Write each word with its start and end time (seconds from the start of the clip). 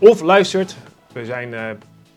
of 0.00 0.20
luistert. 0.20 0.76
We 1.12 1.24
zijn 1.24 1.54
eh, 1.54 1.70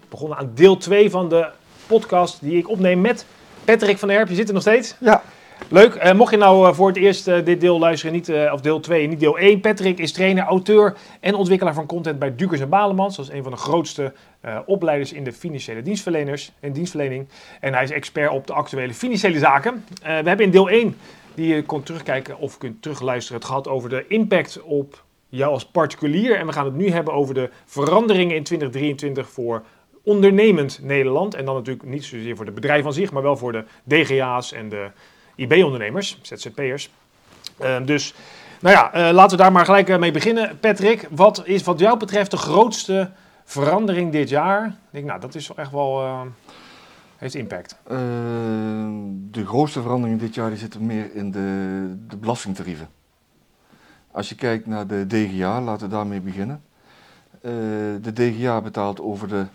begonnen 0.09 0.37
aan 0.37 0.51
deel 0.55 0.77
2 0.77 1.09
van 1.09 1.29
de 1.29 1.47
podcast 1.87 2.41
die 2.41 2.57
ik 2.57 2.69
opneem 2.69 3.01
met 3.01 3.25
Patrick 3.65 3.97
van 3.97 4.07
der 4.07 4.17
Herp. 4.17 4.29
Je 4.29 4.35
zit 4.35 4.47
er 4.47 4.53
nog 4.53 4.61
steeds? 4.61 4.95
Ja. 4.99 5.23
Leuk. 5.69 5.95
Eh, 5.95 6.13
mocht 6.13 6.31
je 6.31 6.38
nou 6.38 6.67
eh, 6.67 6.73
voor 6.73 6.88
het 6.88 6.97
eerst 6.97 7.25
dit 7.25 7.61
deel 7.61 7.79
luisteren, 7.79 8.15
niet, 8.15 8.29
of 8.51 8.61
deel 8.61 8.79
2, 8.79 9.07
niet 9.07 9.19
deel 9.19 9.38
1. 9.38 9.59
Patrick 9.59 9.99
is 9.99 10.11
trainer, 10.11 10.43
auteur 10.43 10.95
en 11.19 11.35
ontwikkelaar 11.35 11.73
van 11.73 11.85
content 11.85 12.19
bij 12.19 12.35
Dukers 12.35 12.61
en 12.61 12.69
Balemans. 12.69 13.15
Dat 13.15 13.25
is 13.25 13.31
een 13.31 13.43
van 13.43 13.51
de 13.51 13.57
grootste 13.57 14.13
opleiders 14.65 15.13
in 15.13 15.23
de 15.23 15.33
financiële 15.33 15.81
dienstverleners 15.81 16.52
en 16.59 16.73
dienstverlening. 16.73 17.27
En 17.59 17.73
hij 17.73 17.83
is 17.83 17.91
expert 17.91 18.31
op 18.31 18.47
de 18.47 18.53
actuele 18.53 18.93
financiële 18.93 19.39
zaken. 19.39 19.85
We 20.02 20.09
hebben 20.09 20.39
in 20.39 20.52
deel 20.52 20.69
1, 20.69 20.97
die 21.35 21.55
je 21.55 21.63
kon 21.63 21.83
terugkijken 21.83 22.38
of 22.38 22.57
kunt 22.57 22.81
terugluisteren, 22.81 23.38
het 23.38 23.47
gehad 23.47 23.67
over 23.67 23.89
de 23.89 24.05
impact 24.07 24.61
op 24.61 25.03
jou 25.37 25.51
als 25.51 25.65
particulier. 25.65 26.35
En 26.35 26.45
we 26.45 26.53
gaan 26.53 26.65
het 26.65 26.75
nu 26.75 26.89
hebben 26.89 27.13
over 27.13 27.33
de 27.33 27.49
veranderingen 27.65 28.35
in 28.35 28.43
2023 28.43 29.29
voor 29.29 29.63
ondernemend 30.03 30.79
Nederland. 30.81 31.33
En 31.35 31.45
dan 31.45 31.55
natuurlijk 31.55 31.85
niet 31.85 32.03
zozeer 32.03 32.35
voor 32.35 32.45
de 32.45 32.52
bedrijven 32.52 32.85
aan 32.85 32.94
zich, 32.94 33.11
maar 33.11 33.21
wel 33.21 33.38
voor 33.38 33.52
de 33.52 33.63
DGA's 33.83 34.52
en 34.52 34.69
de 34.69 34.91
IB-ondernemers, 35.35 36.19
ZZP'ers. 36.21 36.89
Uh, 37.61 37.85
dus, 37.85 38.13
nou 38.59 38.75
ja, 38.75 38.95
uh, 38.95 39.13
laten 39.13 39.38
we 39.38 39.43
daar 39.43 39.52
maar 39.52 39.66
gelijk 39.66 39.89
uh, 39.89 39.97
mee 39.97 40.11
beginnen. 40.11 40.59
Patrick, 40.59 41.08
wat 41.09 41.41
is 41.45 41.63
wat 41.63 41.80
jou 41.80 41.97
betreft 41.97 42.31
de 42.31 42.38
grootste 42.38 43.11
verandering 43.43 44.11
dit 44.11 44.30
jaar? 44.30 44.65
Ik 44.65 44.73
denk, 44.89 45.05
nou, 45.05 45.19
dat 45.19 45.36
is 45.36 45.52
echt 45.55 45.71
wel, 45.71 46.03
uh, 46.03 46.21
heeft 47.17 47.36
impact. 47.36 47.77
de 49.31 49.45
grootste 49.45 49.81
verandering 49.81 50.19
dit 50.19 50.36
jaar 50.36 50.49
die 50.49 50.59
zit 50.59 50.80
meer 50.80 51.15
in 51.15 51.31
de, 51.31 51.95
de 52.08 52.17
belastingtarieven. 52.17 52.88
Als 54.14 54.30
je 54.30 54.36
kijkt 54.36 54.66
naar 54.66 54.88
de 54.88 55.08
DGA, 55.08 55.61
laten 55.61 55.88
we 55.88 55.94
daarmee 55.94 56.22
beginnen. 56.22 56.61
de 58.02 58.14
DGA 58.14 58.61
betaalt 58.61 59.02
over 59.02 59.28
de, 59.28 59.45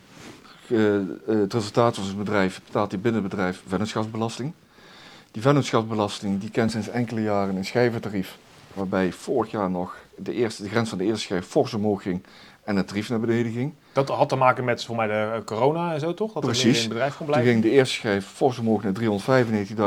het 1.26 1.52
resultaat 1.52 1.94
van 1.94 2.04
zijn 2.04 2.16
bedrijf, 2.16 2.60
betaalt 2.64 2.90
hij 2.90 3.00
binnen 3.00 3.22
het 3.22 3.30
bedrijf 3.30 3.62
vennootschapsbelasting. 3.66 4.52
Die 5.30 5.42
vennootschapsbelasting 5.42 6.40
die 6.40 6.50
kent 6.50 6.70
sinds 6.70 6.88
enkele 6.88 7.22
jaren 7.22 7.56
een 7.56 7.64
schijventarief, 7.64 8.38
waarbij 8.74 9.12
vorig 9.12 9.50
jaar 9.50 9.70
nog 9.70 9.96
de, 10.16 10.32
eerste, 10.32 10.62
de 10.62 10.68
grens 10.68 10.88
van 10.88 10.98
de 10.98 11.04
eerste 11.04 11.24
schijf 11.24 11.46
fors 11.46 11.74
omhoog 11.74 12.02
ging 12.02 12.22
en 12.68 12.76
het 12.76 12.88
tarief 12.88 13.08
naar 13.08 13.20
beneden 13.20 13.52
ging. 13.52 13.74
Dat 13.92 14.08
had 14.08 14.28
te 14.28 14.36
maken 14.36 14.64
met 14.64 14.84
voor 14.84 14.96
mij 14.96 15.06
de 15.06 15.42
corona 15.44 15.92
en 15.92 16.00
zo 16.00 16.14
toch? 16.14 16.32
Dat 16.32 16.42
Precies. 16.42 16.64
er 16.64 16.74
in 16.74 16.80
het 16.80 16.88
bedrijf 16.88 17.16
kon 17.16 17.26
blijven. 17.26 17.52
Toen 17.52 17.60
ging 17.60 17.72
de 17.72 17.78
eerste 17.78 17.94
schijf 17.94 18.26
fors 18.26 18.58
omhoog 18.58 18.82
naar 18.82 18.92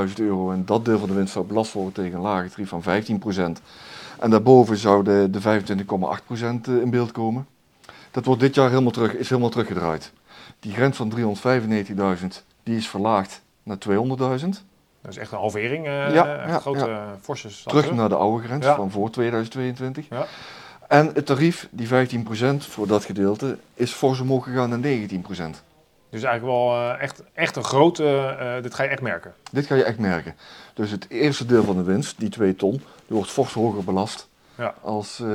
395.000 0.10 0.14
euro 0.16 0.52
en 0.52 0.66
dat 0.66 0.86
deel 0.86 1.00
van 1.00 1.08
de 1.08 1.14
winst 1.14 1.34
zou 1.34 1.46
belast 1.46 1.74
worden 1.74 1.94
tegen 1.94 2.14
een 2.14 2.22
lage 2.22 2.50
tarief 2.50 2.70
van 2.70 2.84
15%. 3.60 3.62
En 4.20 4.30
daarboven 4.30 4.78
zou 4.78 5.04
de, 5.04 5.28
de 5.32 5.42
25,8% 5.42 6.72
in 6.82 6.90
beeld 6.90 7.12
komen. 7.12 7.48
Dat 8.12 8.26
wordt 8.26 8.42
dit 8.42 8.56
jaar 8.56 8.70
helemaal 8.70 8.92
terug, 8.92 9.14
is 9.14 9.30
helemaal 9.30 9.50
teruggedraaid. 9.50 10.12
Die 10.60 10.74
grens 10.74 10.98
van 10.98 11.14
395.000 12.22 12.28
die 12.64 12.78
is 12.78 12.88
verlaagd 12.88 13.42
naar 13.64 13.78
200.000. 13.90 13.96
Dat 15.02 15.12
is 15.12 15.18
echt 15.18 15.32
een 15.32 15.38
halvering, 15.38 15.88
uh, 15.88 16.14
ja, 16.14 16.48
ja, 16.48 16.60
grote 16.60 16.86
ja. 16.86 17.18
forse 17.22 17.50
stap. 17.50 17.74
Terug 17.74 17.92
naar 17.92 18.10
de 18.10 18.16
oude 18.16 18.44
grens 18.44 18.66
Ja. 18.66 18.76
van 18.76 18.92
voor 18.92 19.10
2022. 19.10 20.06
Ja. 20.92 20.98
En 20.98 21.12
het 21.14 21.26
tarief, 21.26 21.68
die 21.72 21.88
15% 21.88 21.92
voor 22.58 22.88
dat 22.88 23.06
gedeelte, 23.06 23.58
is 23.74 23.92
fors 23.92 24.20
omhoog 24.20 24.44
gegaan 24.44 24.70
naar 24.70 24.80
19%. 24.80 25.64
Dus 26.10 26.24
eigenlijk 26.24 26.44
wel 26.56 26.74
eh, 26.74 27.02
echt, 27.02 27.24
echt 27.34 27.56
een 27.56 27.64
grote, 27.64 28.04
uh, 28.58 28.64
dit 28.64 28.74
ga 28.74 28.84
je 28.84 28.90
echt 28.90 29.02
merken. 29.02 29.34
Dit 29.52 29.66
ga 29.66 29.76
je 29.76 29.84
echt 29.84 29.98
merken. 30.00 30.36
Dus 30.74 30.92
het 30.92 31.06
eerste 31.10 31.46
deel 31.46 31.64
van 31.64 31.76
de 31.76 31.84
winst, 31.84 32.20
die 32.20 32.30
2 32.30 32.56
ton, 32.56 32.72
die 32.72 33.16
wordt 33.16 33.30
fors 33.30 33.54
hoger 33.54 33.84
belast 33.84 34.30
Ja. 34.56 34.74
als, 34.82 35.20
eh, 35.20 35.28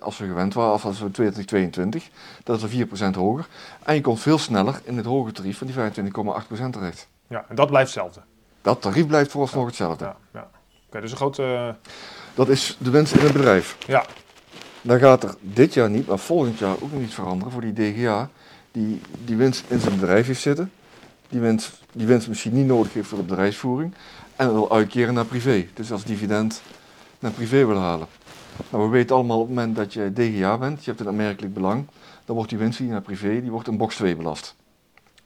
als 0.00 0.18
we 0.18 0.26
gewend 0.26 0.54
waren, 0.54 0.72
of 0.72 0.84
als 0.84 1.00
we 1.00 1.10
2022. 1.10 2.08
Dat 2.44 2.56
is 2.56 2.62
er 2.62 2.68
4% 2.68 3.14
hoger. 3.14 3.46
En 3.84 3.94
je 3.94 4.00
komt 4.00 4.20
veel 4.20 4.38
sneller 4.38 4.80
in 4.84 4.96
het 4.96 5.06
hoge 5.06 5.32
tarief 5.32 5.58
van 5.58 5.66
die 5.66 5.76
25,8% 5.76 6.72
terecht. 6.72 7.08
Ja, 7.28 7.44
en 7.48 7.54
dat 7.56 7.66
blijft 7.68 7.94
hetzelfde. 7.94 8.20
Dat 8.62 8.82
tarief 8.82 9.06
blijft 9.06 9.30
vooralsnog 9.30 9.66
hetzelfde. 9.66 10.04
Ja, 10.04 10.16
ja. 10.32 10.48
Oké, 10.86 11.00
dus 11.00 11.10
een 11.10 11.16
grote, 11.16 11.74
Dat 12.34 12.48
is 12.48 12.76
de 12.80 12.90
winst 12.90 13.14
in 13.14 13.20
het 13.24 13.32
bedrijf. 13.32 13.76
ja, 13.86 14.04
Dan 14.86 14.98
gaat 14.98 15.22
er 15.22 15.34
dit 15.40 15.74
jaar 15.74 15.90
niet, 15.90 16.06
maar 16.06 16.18
volgend 16.18 16.58
jaar 16.58 16.74
ook 16.80 16.92
nog 16.92 17.02
iets 17.02 17.14
veranderen 17.14 17.52
voor 17.52 17.60
die 17.60 17.72
DGA. 17.72 18.30
Die 18.72 19.00
die 19.24 19.36
winst 19.36 19.64
in 19.68 19.80
zijn 19.80 19.94
bedrijf 20.00 20.26
heeft 20.26 20.40
zitten. 20.40 20.72
Die 21.28 21.40
winst, 21.40 21.80
die 21.92 22.06
winst 22.06 22.28
misschien 22.28 22.52
niet 22.52 22.66
nodig 22.66 22.92
heeft 22.92 23.08
voor 23.08 23.18
de 23.18 23.24
bedrijfsvoering. 23.24 23.94
En 24.36 24.52
wil 24.52 24.72
uitkeren 24.72 25.14
naar 25.14 25.24
privé. 25.24 25.66
Dus 25.74 25.92
als 25.92 26.04
dividend 26.04 26.62
naar 27.18 27.30
privé 27.30 27.66
wil 27.66 27.78
halen. 27.78 28.06
Nou, 28.70 28.84
we 28.84 28.90
weten 28.90 29.16
allemaal 29.16 29.40
op 29.40 29.46
het 29.46 29.56
moment 29.56 29.76
dat 29.76 29.92
je 29.92 30.12
DGA 30.12 30.58
bent, 30.58 30.84
je 30.84 30.90
hebt 30.90 31.00
een 31.00 31.08
aanmerkelijk 31.08 31.54
belang. 31.54 31.86
Dan 32.24 32.34
wordt 32.34 32.50
die 32.50 32.58
winst 32.58 32.78
die 32.78 32.88
naar 32.88 33.00
privé, 33.00 33.40
die 33.40 33.50
wordt 33.50 33.68
in 33.68 33.76
box 33.76 33.96
2 33.96 34.16
belast. 34.16 34.54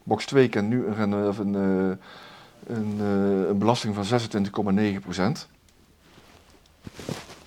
Box 0.02 0.26
2 0.26 0.48
kent 0.48 0.68
nu 0.68 0.86
een, 0.86 1.12
een, 1.12 1.38
een, 1.40 1.54
een, 2.66 2.94
eh, 2.98 3.48
een 3.48 3.58
belasting 3.58 3.94
van 3.94 4.20
26,9%. 5.36 5.48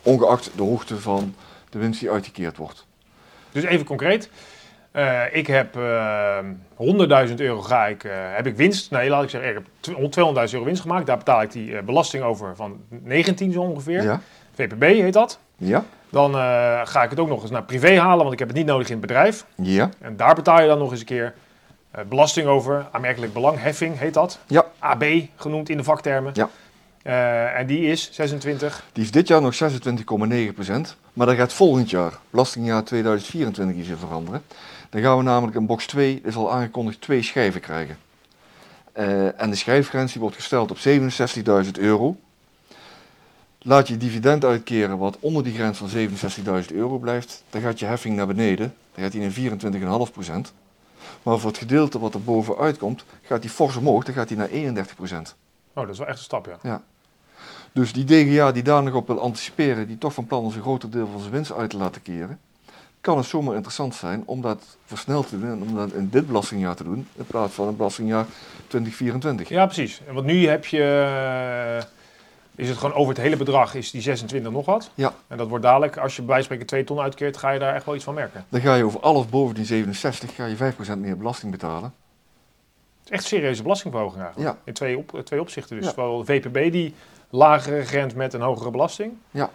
Ongeacht 0.02 0.52
de 0.56 0.64
hoogte 0.64 1.00
van 1.00 1.34
de 1.74 1.80
winst 1.80 2.00
die 2.00 2.12
uitgekeerd 2.12 2.58
wordt. 2.58 2.86
dus 3.52 3.64
even 3.64 3.86
concreet. 3.86 4.30
Eh, 4.92 5.22
ik 5.32 5.48
heb 5.48 5.76
eh 5.76 6.38
100.000 7.28 7.34
euro 7.40 7.62
ga 7.62 7.86
ik, 7.86 8.04
eh, 8.04 8.12
heb 8.16 8.48
ik 8.48 8.56
winst. 8.56 8.92
Nee, 8.92 9.10
laat 9.10 9.24
ik 9.24 9.30
zeggen, 9.30 9.50
ik 9.50 9.56
heb 9.56 9.66
tw- 9.80 10.10
200.000 10.10 10.54
euro 10.54 10.66
winst 10.66 10.82
gemaakt. 10.82 11.06
Daar 11.06 11.18
betaal 11.18 11.42
ik 11.42 11.52
die 11.52 11.82
belasting 11.82 12.24
over 12.24 12.56
van 12.56 12.82
19 12.90 13.52
zo 13.52 13.62
ongeveer. 13.62 14.04
Ja? 14.04 14.22
VPB 14.54 14.82
heet 14.82 15.14
dat. 15.14 15.40
Ja? 15.58 15.84
Dan 16.10 16.34
ga 16.88 17.04
ik 17.04 17.10
het 17.10 17.20
ook 17.20 17.28
nog 17.28 17.42
eens 17.42 17.52
naar 17.52 17.64
privé 17.64 18.00
halen, 18.00 18.20
want 18.22 18.34
ik 18.34 18.40
heb 18.40 18.48
het 18.48 18.58
niet 18.58 18.66
nodig 18.66 18.88
in 18.88 18.98
het 18.98 19.02
bedrijf. 19.02 19.46
Ja? 19.56 19.90
En 20.00 20.18
daar 20.18 20.36
betaal 20.36 20.62
je 20.62 20.68
dan 20.68 20.78
nog 20.78 20.92
eens 20.92 21.00
een 21.00 21.06
keer 21.06 21.34
belasting 22.10 22.48
over. 22.48 22.86
Aanmerkelijk 22.92 23.34
belang, 23.34 23.62
heffing 23.62 24.00
heet 24.00 24.14
dat. 24.14 24.40
Ja. 24.48 24.66
AB 24.80 25.04
genoemd 25.36 25.70
in 25.70 25.78
de 25.78 25.84
vaktermen. 25.84 26.32
Ja. 26.36 26.50
Eh, 27.04 27.60
en 27.60 27.68
die 27.68 27.88
is 27.88 28.10
26. 28.12 28.86
Die 28.94 29.04
is 29.04 29.12
dit 29.12 29.28
jaar 29.28 29.42
nog 29.42 29.56
26,9%. 29.56 30.96
Maar 31.14 31.28
dat 31.28 31.36
gaat 31.36 31.54
volgend 31.54 31.90
jaar, 31.90 32.20
belastingjaar 32.30 32.84
2024, 32.84 33.76
iets 33.76 33.88
in 33.88 33.98
veranderen. 33.98 34.44
Dan 34.90 35.02
gaan 35.02 35.18
we 35.18 35.24
namelijk 35.24 35.58
in 35.58 35.66
box 35.66 35.86
2, 35.86 36.22
is 36.24 36.36
al 36.36 36.52
aangekondigd, 36.52 37.02
twee 37.02 37.22
schijven 37.22 37.62
krijgen. 37.62 37.98
Eh, 38.92 39.42
en 39.42 39.50
de 39.50 39.56
schijfgrens 39.56 40.12
die 40.12 40.22
wordt 40.22 40.36
gesteld 40.36 40.72
op 40.72 40.78
67.000 40.78 41.78
euro. 41.78 42.18
Laat 43.60 43.88
je 43.88 43.98
dividend 43.98 44.46
uitkeren 44.46 44.98
wat 44.98 45.18
onder 45.20 45.44
die 45.44 45.54
grens 45.54 45.78
van 45.78 45.90
67.000 45.90 46.74
euro 46.74 46.98
blijft, 46.98 47.44
dan 47.50 47.62
gaat 47.62 47.80
je 47.80 47.86
heffing 47.86 48.16
naar 48.16 48.28
beneden. 48.28 48.74
Dan 48.94 49.04
gaat 49.04 49.12
die 49.12 49.22
naar 49.22 49.32
24,5%. 49.32 50.54
Maar 51.24 51.40
voor 51.40 51.50
het 51.50 51.60
gedeelte 51.60 52.00
wat 52.00 52.14
er 52.14 52.24
bovenuit 52.24 52.78
komt, 52.78 53.06
gaat 53.22 53.42
die 53.42 53.50
fors 53.50 53.76
omhoog, 53.76 54.04
dan 54.04 54.14
gaat 54.14 54.28
die 54.28 54.38
naar 54.38 54.50
31%. 54.50 55.36
Oh, 55.74 55.84
dat 55.84 55.90
is 55.90 55.98
wel 55.98 56.08
echt 56.08 56.18
een 56.18 56.24
stap, 56.24 56.58
ja. 56.62 56.82
Dus 57.74 57.94
die 57.94 58.06
DGA 58.06 58.52
die 58.52 58.64
daar 58.64 58.84
nog 58.84 58.94
op 58.94 59.08
wil 59.08 59.20
anticiperen, 59.20 59.88
die 59.88 59.98
toch 59.98 60.14
van 60.14 60.26
plan 60.26 60.46
is 60.46 60.56
een 60.56 60.62
groter 60.62 60.92
deel 60.92 61.08
van 61.08 61.20
zijn 61.20 61.32
winst 61.32 61.54
uit 61.54 61.70
te 61.70 61.78
laten 61.78 62.02
keren, 62.02 62.40
kan 63.02 63.18
het 63.18 63.26
zomaar 63.26 63.54
interessant 63.54 63.96
zijn 63.96 64.24
om 64.26 64.42
dat 64.42 64.78
versneld 64.86 65.30
te 65.30 65.40
doen 65.40 65.50
en 65.50 65.62
om 65.62 65.76
dat 65.76 65.92
in 65.92 66.10
dit 66.10 66.28
belastingjaar 66.28 66.76
te 66.76 66.84
doen, 66.84 67.08
in 67.16 67.26
plaats 67.26 67.54
van 67.54 67.68
het 67.68 67.78
belastingjaar 67.78 68.26
2024. 68.68 69.50
Ja, 69.50 69.66
precies. 69.66 70.02
En 70.08 70.14
want 70.14 70.26
nu 70.26 70.48
heb 70.48 70.66
je, 70.66 70.84
eh, 71.78 71.86
is 72.56 72.70
het 72.70 72.78
gewoon 72.78 72.96
over 72.96 73.14
het 73.14 73.24
hele 73.24 73.38
bedrag, 73.38 73.76
is 73.76 73.92
die 73.92 74.02
26 74.02 74.52
nog 74.52 74.66
wat. 74.66 74.92
Ja. 74.96 75.14
En 75.28 75.38
dat 75.38 75.48
wordt 75.48 75.64
dadelijk, 75.64 75.98
als 75.98 76.16
je 76.16 76.22
bij 76.22 76.42
spreken 76.42 76.66
2 76.66 76.84
ton 76.84 77.00
uitkeert, 77.00 77.38
ga 77.38 77.50
je 77.50 77.60
daar 77.60 77.76
echt 77.76 77.86
wel 77.86 77.96
iets 77.96 78.04
van 78.04 78.14
merken. 78.14 78.46
Dan 78.50 78.62
ga 78.62 78.76
je 78.76 78.84
over 78.84 79.00
alles 79.00 79.26
boven 79.26 79.56
die 79.56 79.66
67, 79.66 80.36
ga 80.36 80.46
je 80.46 80.56
5% 80.56 81.00
meer 81.00 81.18
belasting 81.18 81.52
betalen. 81.52 81.94
Het 83.04 83.06
is 83.06 83.12
echt 83.12 83.22
een 83.24 83.38
serieuze 83.38 83.62
belastingverhoging 83.62 84.24
eigenlijk. 84.24 84.56
Ja. 84.56 84.62
In 84.64 84.74
twee, 84.74 84.98
op, 84.98 85.22
twee 85.24 85.42
opzichten 85.42 85.82
dus. 85.82 85.94
Ja. 85.96 86.24
VPB 86.24 86.72
die 86.72 86.94
lagere 87.38 87.84
grens 87.86 88.14
met 88.14 88.34
een 88.34 88.42
hogere 88.42 88.72
belasting. 88.72 89.14
Ja. 89.32 89.50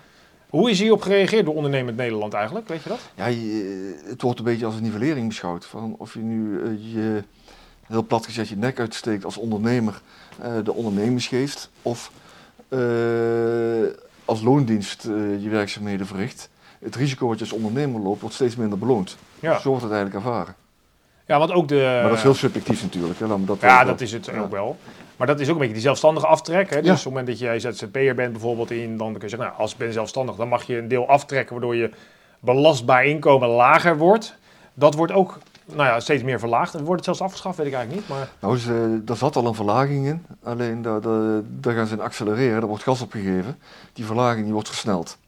Hoe 0.50 0.70
is 0.70 0.80
hierop 0.80 1.02
gereageerd 1.02 1.44
door 1.44 1.54
ondernemend 1.54 1.96
Nederland 1.96 2.32
eigenlijk? 2.34 2.68
Weet 2.68 2.82
je 2.82 2.88
dat? 2.88 2.98
Ja, 3.14 3.26
je- 3.26 4.00
het 4.04 4.22
wordt 4.22 4.38
een 4.38 4.44
beetje 4.44 4.66
als 4.66 4.74
een 4.74 4.82
nivellering 4.82 5.28
beschouwd. 5.28 5.64
Van 5.66 5.94
of 5.98 6.14
je 6.14 6.20
nu 6.20 6.62
eh, 6.62 6.94
je, 6.94 7.22
heel 7.86 8.04
plat 8.06 8.24
gezegd, 8.26 8.48
je 8.48 8.56
nek 8.56 8.78
uitsteekt 8.80 9.24
als 9.24 9.36
ondernemer, 9.36 10.00
eh, 10.40 10.52
de 10.64 10.72
ondernemersgeest, 10.72 11.70
of 11.82 12.10
eh, 12.68 12.78
als 14.24 14.42
loondienst 14.42 15.04
eh, 15.04 15.42
je 15.42 15.48
werkzaamheden 15.48 16.06
verricht. 16.06 16.48
Het 16.78 16.94
risico 16.96 17.28
wat 17.28 17.38
je 17.38 17.44
als 17.44 17.52
ondernemer 17.54 18.00
loopt, 18.00 18.20
wordt 18.20 18.34
steeds 18.34 18.56
minder 18.56 18.78
beloond. 18.78 19.16
Ja. 19.40 19.58
Zo 19.58 19.68
wordt 19.68 19.84
het 19.84 19.92
eigenlijk 19.92 20.24
ervaren. 20.24 20.54
Ja, 21.28 21.38
want 21.38 21.52
ook 21.52 21.68
de... 21.68 21.98
maar 22.00 22.08
dat 22.08 22.16
is 22.16 22.22
heel 22.22 22.34
subjectief 22.34 22.82
natuurlijk. 22.82 23.18
Hè? 23.18 23.26
Me 23.26 23.44
dat 23.44 23.60
Ja, 23.60 23.84
dat 23.84 24.00
is 24.00 24.12
het 24.12 24.30
ook 24.38 24.50
wel. 24.50 24.76
Maar 25.16 25.26
dat 25.26 25.40
is 25.40 25.46
ook 25.46 25.52
een 25.52 25.58
beetje 25.58 25.72
die 25.72 25.82
zelfstandige 25.82 26.26
aftrek. 26.26 26.70
Hè? 26.70 26.76
Dus 26.76 26.84
Ja. 26.84 26.90
op 26.90 26.96
het 26.98 27.06
moment 27.06 27.26
dat 27.26 27.38
jij 27.38 27.58
ZZP'er 27.60 28.14
bent 28.14 28.32
bijvoorbeeld 28.32 28.70
in, 28.70 28.96
dan 28.96 29.12
kun 29.12 29.20
je 29.22 29.28
zeggen, 29.28 29.48
nou, 29.48 29.60
als 29.60 29.72
ik 29.72 29.78
ben 29.78 29.92
zelfstandig, 29.92 30.36
dan 30.36 30.48
mag 30.48 30.62
je 30.62 30.78
een 30.78 30.88
deel 30.88 31.08
aftrekken 31.08 31.52
waardoor 31.52 31.76
je 31.76 31.90
belastbaar 32.40 33.04
inkomen 33.04 33.48
lager 33.48 33.96
wordt. 33.96 34.34
Dat 34.74 34.94
wordt 34.94 35.12
ook 35.12 35.38
nou 35.64 35.88
ja, 35.88 36.00
steeds 36.00 36.22
meer 36.22 36.38
verlaagd. 36.38 36.72
Wordt 36.72 36.90
het 36.90 37.04
zelfs 37.04 37.20
afgeschaft, 37.20 37.56
weet 37.56 37.66
ik 37.66 37.72
eigenlijk 37.72 38.08
niet. 38.08 38.16
Maar 38.16 38.28
Nou, 38.40 38.58
ze, 38.58 39.00
daar 39.04 39.16
zat 39.16 39.36
al 39.36 39.46
een 39.46 39.54
verlaging 39.54 40.06
in. 40.06 40.26
Alleen 40.42 40.82
daar, 40.82 41.00
daar, 41.00 41.40
daar 41.44 41.74
gaan 41.74 41.86
ze 41.86 41.94
in 41.94 42.00
accelereren. 42.00 42.58
Daar 42.58 42.68
wordt 42.68 42.82
gas 42.82 43.00
op 43.00 43.10
gegeven. 43.12 43.58
Die 43.92 44.04
verlaging 44.04 44.44
die 44.44 44.52
wordt 44.52 44.68
versneld. 44.68 45.18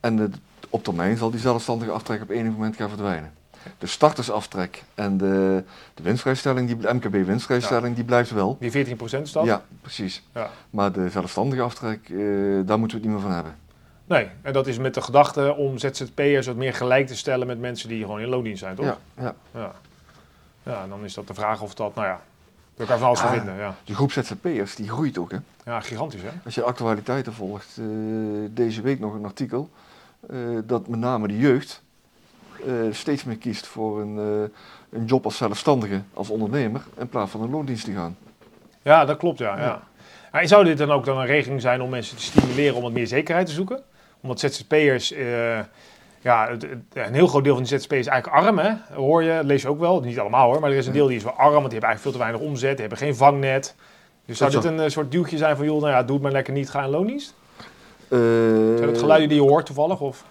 En 0.00 0.18
eh, 0.20 0.24
op 0.70 0.84
termijn 0.84 1.16
zal 1.16 1.30
die 1.30 1.40
zelfstandige 1.40 1.90
aftrek 1.90 2.22
op 2.22 2.30
enig 2.30 2.52
moment 2.52 2.76
gaan 2.76 2.88
verdwijnen. 2.88 3.32
De 3.78 3.86
startersaftrek 3.86 4.82
en 4.94 5.16
de, 5.16 5.64
de 5.94 6.02
winstvrijstelling, 6.02 6.66
die, 6.66 6.76
de 6.76 6.94
MKB-winstvrijstelling, 6.94 7.94
die 7.94 8.04
blijft 8.04 8.30
wel. 8.30 8.56
die 8.60 8.86
14% 8.86 8.98
is 9.22 9.32
dat? 9.32 9.44
Ja, 9.44 9.62
precies. 9.80 10.22
Ja. 10.34 10.50
Maar 10.70 10.92
de 10.92 11.08
zelfstandige 11.10 11.62
aftrek, 11.62 12.08
eh, 12.08 12.16
daar 12.66 12.78
moeten 12.78 12.98
we 12.98 13.02
het 13.02 13.02
niet 13.02 13.10
meer 13.12 13.20
van 13.20 13.30
hebben. 13.32 13.56
Nee, 14.06 14.28
en 14.42 14.52
dat 14.52 14.66
is 14.66 14.78
met 14.78 14.94
de 14.94 15.00
gedachte 15.02 15.54
om 15.54 15.78
ZZP'ers 15.78 16.46
wat 16.46 16.56
meer 16.56 16.74
gelijk 16.74 17.06
te 17.06 17.16
stellen 17.16 17.46
met 17.46 17.60
mensen 17.60 17.88
die 17.88 18.00
gewoon 18.00 18.20
in 18.20 18.28
loondienst 18.28 18.60
zijn, 18.62 18.74
toch? 18.76 18.84
Ja, 18.84 18.96
ja. 19.18 19.34
Ja. 19.54 19.72
Ja, 20.62 20.82
en 20.82 20.88
dan 20.88 21.04
is 21.04 21.14
dat 21.14 21.26
de 21.26 21.34
vraag 21.34 21.62
of 21.62 21.74
dat, 21.74 21.94
nou 21.94 22.06
ja, 22.06 22.20
daar 22.76 22.86
kan 22.86 22.98
van 22.98 23.06
alles 23.06 23.20
van 23.20 23.28
Ah. 23.28 23.34
vinden. 23.34 23.56
Ja. 23.56 23.74
Die 23.84 23.94
groep 23.94 24.12
ZZP'ers, 24.12 24.74
die 24.74 24.88
groeit 24.90 25.18
ook. 25.18 25.30
Hè? 25.30 25.36
ja, 25.64 25.80
gigantisch 25.80 26.22
hè? 26.22 26.28
Als 26.44 26.54
je 26.54 26.62
actualiteiten 26.62 27.32
volgt, 27.32 27.76
eh, 27.78 27.84
deze 28.50 28.80
week 28.82 29.00
nog 29.00 29.14
een 29.14 29.24
artikel, 29.24 29.70
eh, 30.30 30.36
dat 30.64 30.88
met 30.88 31.00
name 31.00 31.28
de 31.28 31.38
jeugd 31.38 31.82
steeds 32.90 33.24
meer 33.24 33.36
kiest 33.36 33.66
voor 33.66 34.00
een, 34.00 34.18
eh, 34.18 34.98
een 34.98 35.04
job 35.04 35.24
als 35.24 35.36
zelfstandige, 35.36 36.00
als 36.14 36.30
ondernemer, 36.30 36.80
in 36.98 37.08
plaats 37.08 37.30
van 37.30 37.42
een 37.42 37.50
loondienst 37.50 37.84
te 37.84 37.92
gaan. 37.92 38.16
Ja, 38.82 39.04
dat 39.04 39.16
klopt, 39.16 39.38
ja. 39.38 39.80
ja. 40.32 40.46
Zou 40.46 40.64
dit 40.64 40.78
dan 40.78 40.90
ook 40.90 41.04
dan 41.04 41.18
een 41.18 41.26
regeling 41.26 41.60
zijn 41.60 41.80
om 41.82 41.90
mensen 41.90 42.16
te 42.16 42.22
stimuleren 42.22 42.76
om 42.76 42.82
wat 42.82 42.92
meer 42.92 43.06
zekerheid 43.06 43.46
te 43.46 43.52
zoeken? 43.52 43.82
Omdat 44.20 44.40
ZZP'ers, 44.40 45.12
eh 45.12 45.58
ja, 46.20 46.48
het- 46.50 46.62
het- 46.62 47.06
een 47.06 47.14
heel 47.14 47.26
groot 47.26 47.44
deel 47.44 47.54
van 47.54 47.62
de 47.62 47.68
ZZP'ers 47.68 48.00
is 48.00 48.06
eigenlijk 48.06 48.44
arm, 48.46 48.58
hè? 48.58 48.72
Hoor 48.94 49.22
je, 49.22 49.40
lees 49.44 49.62
je 49.62 49.68
ook 49.68 49.80
wel. 49.80 50.00
Niet 50.00 50.18
allemaal 50.18 50.50
hoor, 50.50 50.60
maar 50.60 50.70
er 50.70 50.76
is 50.76 50.86
een 50.86 50.92
deel 50.92 51.06
die 51.06 51.16
is 51.16 51.22
wel 51.24 51.32
arm, 51.32 51.52
want 51.52 51.70
die 51.70 51.78
hebben 51.80 51.88
eigenlijk 51.88 52.02
veel 52.02 52.12
te 52.12 52.18
weinig 52.18 52.40
omzet, 52.40 52.70
die 52.70 52.80
hebben 52.80 52.98
geen 52.98 53.16
vangnet. 53.16 53.74
Dus 54.26 54.36
zou 54.38 54.50
dit 54.50 54.64
een 54.64 54.80
eh, 54.80 54.88
soort 54.88 55.10
duwtje 55.10 55.36
zijn 55.36 55.56
van, 55.56 55.64
joh, 55.64 55.80
nou 55.80 55.92
ja, 55.92 56.02
doe 56.02 56.14
het 56.14 56.22
maar 56.22 56.32
lekker 56.32 56.52
niet, 56.52 56.70
ga 56.70 56.82
in 56.82 56.88
loondienst? 56.90 57.34
Eh, 58.08 58.18
Zijn 58.76 58.86
dat 58.86 58.98
geluiden 58.98 59.28
die 59.28 59.42
je 59.42 59.48
hoort 59.48 59.66
toevallig? 59.66 60.00
Of? 60.00 60.24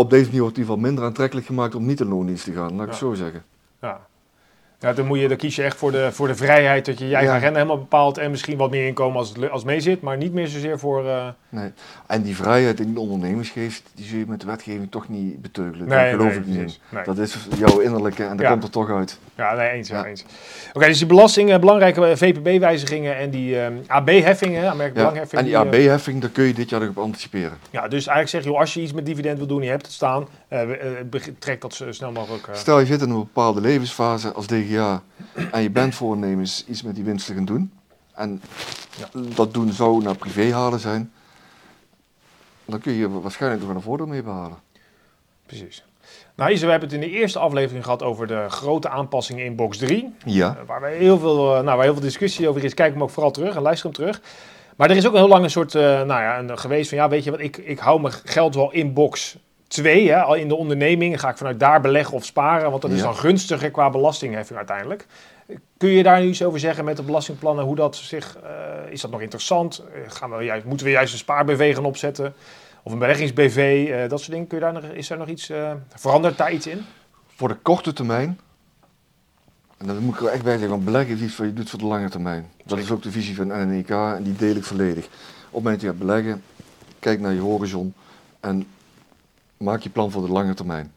Op 0.00 0.10
deze 0.10 0.24
manier 0.24 0.40
wordt 0.40 0.56
het 0.56 0.66
in 0.66 0.70
ieder 0.70 0.74
geval 0.74 0.90
minder 0.90 1.04
aantrekkelijk 1.04 1.46
gemaakt 1.46 1.74
om 1.74 1.86
niet 1.86 2.00
in 2.00 2.08
loondienst 2.08 2.44
te 2.44 2.52
gaan, 2.52 2.72
laat 2.72 2.82
ik 2.82 2.88
het 2.88 2.98
zo 2.98 3.14
zeggen. 3.14 3.44
Ja. 3.80 4.06
Ja, 4.80 4.92
dan, 4.92 5.06
moet 5.06 5.18
je, 5.20 5.28
dan 5.28 5.36
kies 5.36 5.56
je 5.56 5.62
echt 5.62 5.76
voor 5.76 5.92
de, 5.92 6.12
voor 6.12 6.26
de 6.26 6.34
vrijheid 6.34 6.84
dat 6.86 6.98
je 6.98 7.08
je 7.08 7.14
eigen 7.14 7.32
Ja. 7.32 7.38
agenda 7.38 7.56
helemaal 7.58 7.78
bepaalt 7.78 8.18
en 8.18 8.30
misschien 8.30 8.56
wat 8.56 8.70
meer 8.70 8.86
inkomen 8.86 9.16
als 9.18 9.28
het, 9.28 9.50
als 9.50 9.64
mee 9.64 9.80
zit, 9.80 10.00
maar 10.00 10.16
niet 10.16 10.32
meer 10.32 10.46
zozeer 10.48 10.78
voor... 10.78 11.08
eh, 11.08 11.26
Nee. 11.48 11.70
En 12.06 12.22
die 12.22 12.36
vrijheid 12.36 12.80
in 12.80 12.94
de 12.94 13.00
ondernemersgeest, 13.00 13.82
die 13.94 14.04
zul 14.06 14.18
je 14.18 14.24
met 14.28 14.40
de 14.40 14.46
wetgeving 14.46 14.90
toch 14.90 15.08
niet 15.08 15.42
beteugelen. 15.42 15.88
Nee, 15.88 15.98
Daar 15.98 16.08
geloof 16.08 16.28
nee, 16.28 16.38
ik 16.38 16.46
niet 16.46 16.56
in. 16.58 16.72
Nee. 16.88 17.04
Dat 17.04 17.18
is 17.18 17.36
jouw 17.58 17.78
innerlijke 17.78 18.22
en 18.24 18.36
dat 18.36 18.40
Ja. 18.46 18.50
komt 18.50 18.62
er 18.64 18.70
toch 18.70 18.90
uit. 18.90 19.18
Ja, 19.36 19.54
nee, 19.54 19.68
eens. 19.70 19.88
Ja. 19.88 20.04
Eens. 20.06 20.24
Oké, 20.72 20.86
dus 20.86 20.98
die 20.98 21.06
belastingen, 21.06 21.60
belangrijke 21.60 22.16
VPB-wijzigingen 22.16 23.16
en 23.16 23.30
die 23.30 23.60
ehm, 23.60 23.72
AB-heffingen, 23.86 24.92
belangheffing. 24.94 25.40
En 25.40 25.44
die 25.46 25.54
eh, 25.54 25.60
AB-heffing, 25.60 26.20
daar 26.20 26.30
kun 26.30 26.44
je 26.44 26.52
dit 26.54 26.68
jaar 26.70 26.80
nog 26.80 26.88
op 26.88 26.98
anticiperen. 26.98 27.58
ja, 27.70 27.80
dus 27.88 28.06
eigenlijk 28.06 28.28
zeg 28.28 28.44
je, 28.52 28.58
als 28.58 28.74
je 28.74 28.80
iets 28.80 28.92
met 28.92 29.06
dividend 29.06 29.38
wil 29.38 29.46
doen, 29.46 29.62
je 29.62 29.68
hebt 29.70 29.82
het 29.86 29.94
staan, 29.94 30.28
eh, 30.48 30.62
eh, 30.62 30.96
trek 31.38 31.60
dat 31.60 31.74
zo 31.74 31.92
snel 31.92 32.12
mogelijk. 32.12 32.46
eh. 32.46 32.54
Stel 32.54 32.80
je 32.80 32.86
zit 32.86 33.02
in 33.02 33.10
een 33.10 33.16
bepaalde 33.18 33.60
levensfase 33.60 34.32
als 34.32 34.46
DGA 34.70 35.02
en 35.50 35.62
je 35.62 35.70
bent 35.70 35.94
voornemens 35.94 36.64
iets 36.66 36.82
met 36.82 36.94
die 36.94 37.04
winst 37.04 37.26
te 37.26 37.34
gaan 37.34 37.44
doen. 37.44 37.72
En 38.14 38.42
dat 39.34 39.54
doen 39.54 39.72
zou 39.72 40.02
naar 40.02 40.16
privé 40.16 40.52
halen 40.52 40.80
zijn. 40.80 41.12
Dan 42.64 42.80
kun 42.80 42.92
je 42.92 43.10
waarschijnlijk 43.20 43.62
nog 43.62 43.74
een 43.74 43.82
voordeel 43.82 44.06
mee 44.06 44.22
behalen. 44.22 44.58
Precies. 45.46 45.84
Nou, 46.34 46.52
Isa, 46.52 46.64
we 46.64 46.70
hebben 46.70 46.88
het 46.88 46.98
in 47.02 47.08
de 47.08 47.16
eerste 47.16 47.38
aflevering 47.38 47.84
gehad 47.84 48.02
over 48.02 48.26
de 48.26 48.44
grote 48.48 48.88
aanpassingen 48.88 49.44
in 49.44 49.56
box 49.56 49.78
3. 49.78 50.14
Ja, 50.24 50.56
Eh, 50.60 50.66
Waar, 50.66 50.84
heel 50.90 51.18
veel, 51.18 51.56
eh, 51.56 51.62
nou, 51.62 51.76
waar 51.76 51.82
heel 51.84 51.92
veel 51.92 52.02
discussie 52.02 52.48
over 52.48 52.64
is. 52.64 52.74
Kijk 52.74 52.92
hem 52.92 53.02
ook 53.02 53.10
vooral 53.10 53.30
terug 53.32 53.54
en 53.56 53.62
luister 53.62 53.84
hem 53.84 53.94
terug. 53.94 54.20
Maar 54.76 54.90
er 54.90 54.96
is 54.96 55.06
ook 55.06 55.14
heel 55.14 55.28
lang 55.28 55.44
een 55.44 55.50
soort, 55.50 55.74
eh, 55.74 55.82
nou 55.82 56.06
ja, 56.06 56.38
een, 56.38 56.58
geweest 56.58 56.88
van, 56.88 56.98
ja, 56.98 57.08
weet 57.08 57.24
je 57.24 57.30
wat, 57.30 57.40
ik, 57.40 57.56
ik 57.56 57.78
hou 57.78 58.00
mijn 58.00 58.14
geld 58.24 58.54
wel 58.54 58.72
in 58.72 58.92
box 58.92 59.36
2, 59.70 60.08
hè, 60.10 60.22
al 60.22 60.34
in 60.34 60.48
de 60.48 60.54
onderneming. 60.54 61.20
Ga 61.20 61.28
ik 61.30 61.36
vanuit 61.36 61.60
daar 61.60 61.80
beleggen 61.80 62.14
of 62.14 62.24
sparen, 62.24 62.70
want 62.70 62.82
dat 62.82 62.90
is 62.90 62.96
Ja. 62.98 63.02
dan 63.04 63.16
gunstiger 63.16 63.70
qua 63.70 63.90
belastingheffing 63.90 64.58
uiteindelijk. 64.58 65.06
Kun 65.76 65.88
je 65.88 66.02
daar 66.02 66.20
nu 66.20 66.28
iets 66.28 66.42
over 66.42 66.58
zeggen 66.60 66.84
met 66.84 66.96
de 66.96 67.02
belastingplannen, 67.02 67.64
hoe 67.64 67.76
dat 67.76 67.96
zich, 67.96 68.36
eh, 68.42 68.92
is 68.92 69.00
dat 69.00 69.10
nog 69.10 69.20
interessant? 69.20 69.78
Eh, 69.94 70.00
Gaan 70.12 70.36
we 70.36 70.44
juist, 70.44 70.64
moeten 70.64 70.86
we 70.86 70.92
juist 70.92 71.12
een 71.12 71.18
spaar-BV 71.18 71.74
gaan 71.74 71.84
opzetten? 71.84 72.34
Of 72.82 72.92
een 72.92 72.98
beleggings-BV, 72.98 73.88
eh, 73.90 74.08
dat 74.08 74.18
soort 74.20 74.30
dingen. 74.32 74.46
Kun 74.46 74.58
je 74.58 74.64
daar 74.64 74.72
nog, 74.72 74.82
is 74.84 75.10
er 75.10 75.18
nog 75.18 75.28
iets, 75.28 75.50
verandert 75.94 76.38
daar 76.38 76.52
iets 76.52 76.66
in? 76.66 76.84
voor 77.36 77.48
de 77.48 77.56
korte 77.62 77.92
termijn. 77.92 78.38
En 79.78 79.86
dat 79.86 80.00
moet 80.00 80.14
ik 80.14 80.20
er 80.20 80.26
echt 80.26 80.42
bij 80.42 80.52
zeggen, 80.52 80.70
want 80.70 80.84
beleggen 80.84 81.14
is 81.14 81.20
iets 81.20 81.36
wat 81.36 81.46
je 81.46 81.52
doet 81.52 81.70
voor 81.70 81.78
de 81.78 81.84
lange 81.84 82.08
termijn. 82.08 82.50
Dat 82.64 82.78
is 82.78 82.90
ook 82.90 83.02
de 83.02 83.10
visie 83.10 83.34
van 83.36 83.46
NNEK 83.46 83.90
en 83.90 84.22
die 84.22 84.36
deel 84.36 84.56
ik 84.56 84.64
volledig. 84.64 85.04
Op 85.04 85.10
het 85.10 85.52
moment 85.52 85.72
dat 85.74 85.80
je 85.80 85.86
gaat 85.86 85.98
beleggen, 85.98 86.42
kijk 86.98 87.20
naar 87.20 87.32
je 87.32 87.40
horizon 87.40 87.94
en 88.40 88.66
maak 89.64 89.80
je 89.80 89.90
plan 89.90 90.10
voor 90.10 90.22
de 90.26 90.32
lange 90.32 90.54
termijn. 90.54 90.92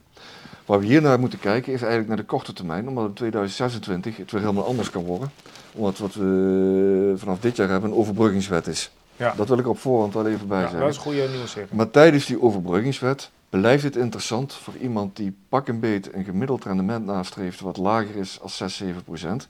Waar 0.66 0.80
we 0.80 0.86
hier 0.86 1.02
naar 1.02 1.20
moeten 1.20 1.40
kijken 1.40 1.74
is 1.74 1.80
eigenlijk 1.80 2.08
naar 2.10 2.18
de 2.18 2.24
korte 2.24 2.54
termijn, 2.54 2.88
omdat 2.88 3.06
in 3.06 3.14
2026 3.14 4.18
het 4.18 4.32
weer 4.32 4.42
helemaal 4.42 4.66
anders 4.66 4.90
kan 4.90 5.04
worden. 5.04 5.32
Omdat 5.74 5.98
wat 5.98 6.14
we 6.14 7.14
vanaf 7.18 7.40
dit 7.40 7.56
jaar 7.56 7.70
hebben 7.70 7.90
een 7.92 7.96
overbruggingswet 7.98 8.68
is. 8.68 8.92
Ja. 9.16 9.34
Dat 9.38 9.48
wil 9.48 9.58
ik 9.58 9.68
op 9.68 9.80
voorhand 9.80 10.14
wel 10.14 10.28
even 10.28 10.48
bij 10.48 10.58
Ja, 10.58 10.64
zeggen. 10.64 10.80
dat 10.80 10.90
is 10.90 10.98
goede 10.98 11.28
nuancering. 11.34 11.72
Maar 11.72 11.90
tijdens 11.92 12.26
die 12.26 12.42
overbruggingswet 12.42 13.30
blijft 13.50 13.84
het 13.84 13.96
interessant 13.96 14.54
voor 14.54 14.74
iemand 14.82 15.16
die 15.16 15.36
pak 15.50 15.68
een 15.68 15.80
beet 15.80 16.14
een 16.14 16.24
gemiddeld 16.24 16.64
rendement 16.66 17.06
nastreeft 17.06 17.60
wat 17.60 17.78
lager 17.78 18.16
is 18.16 18.40
als 18.42 18.58
6, 18.58 18.76
7 18.76 19.04
procent. 19.04 19.48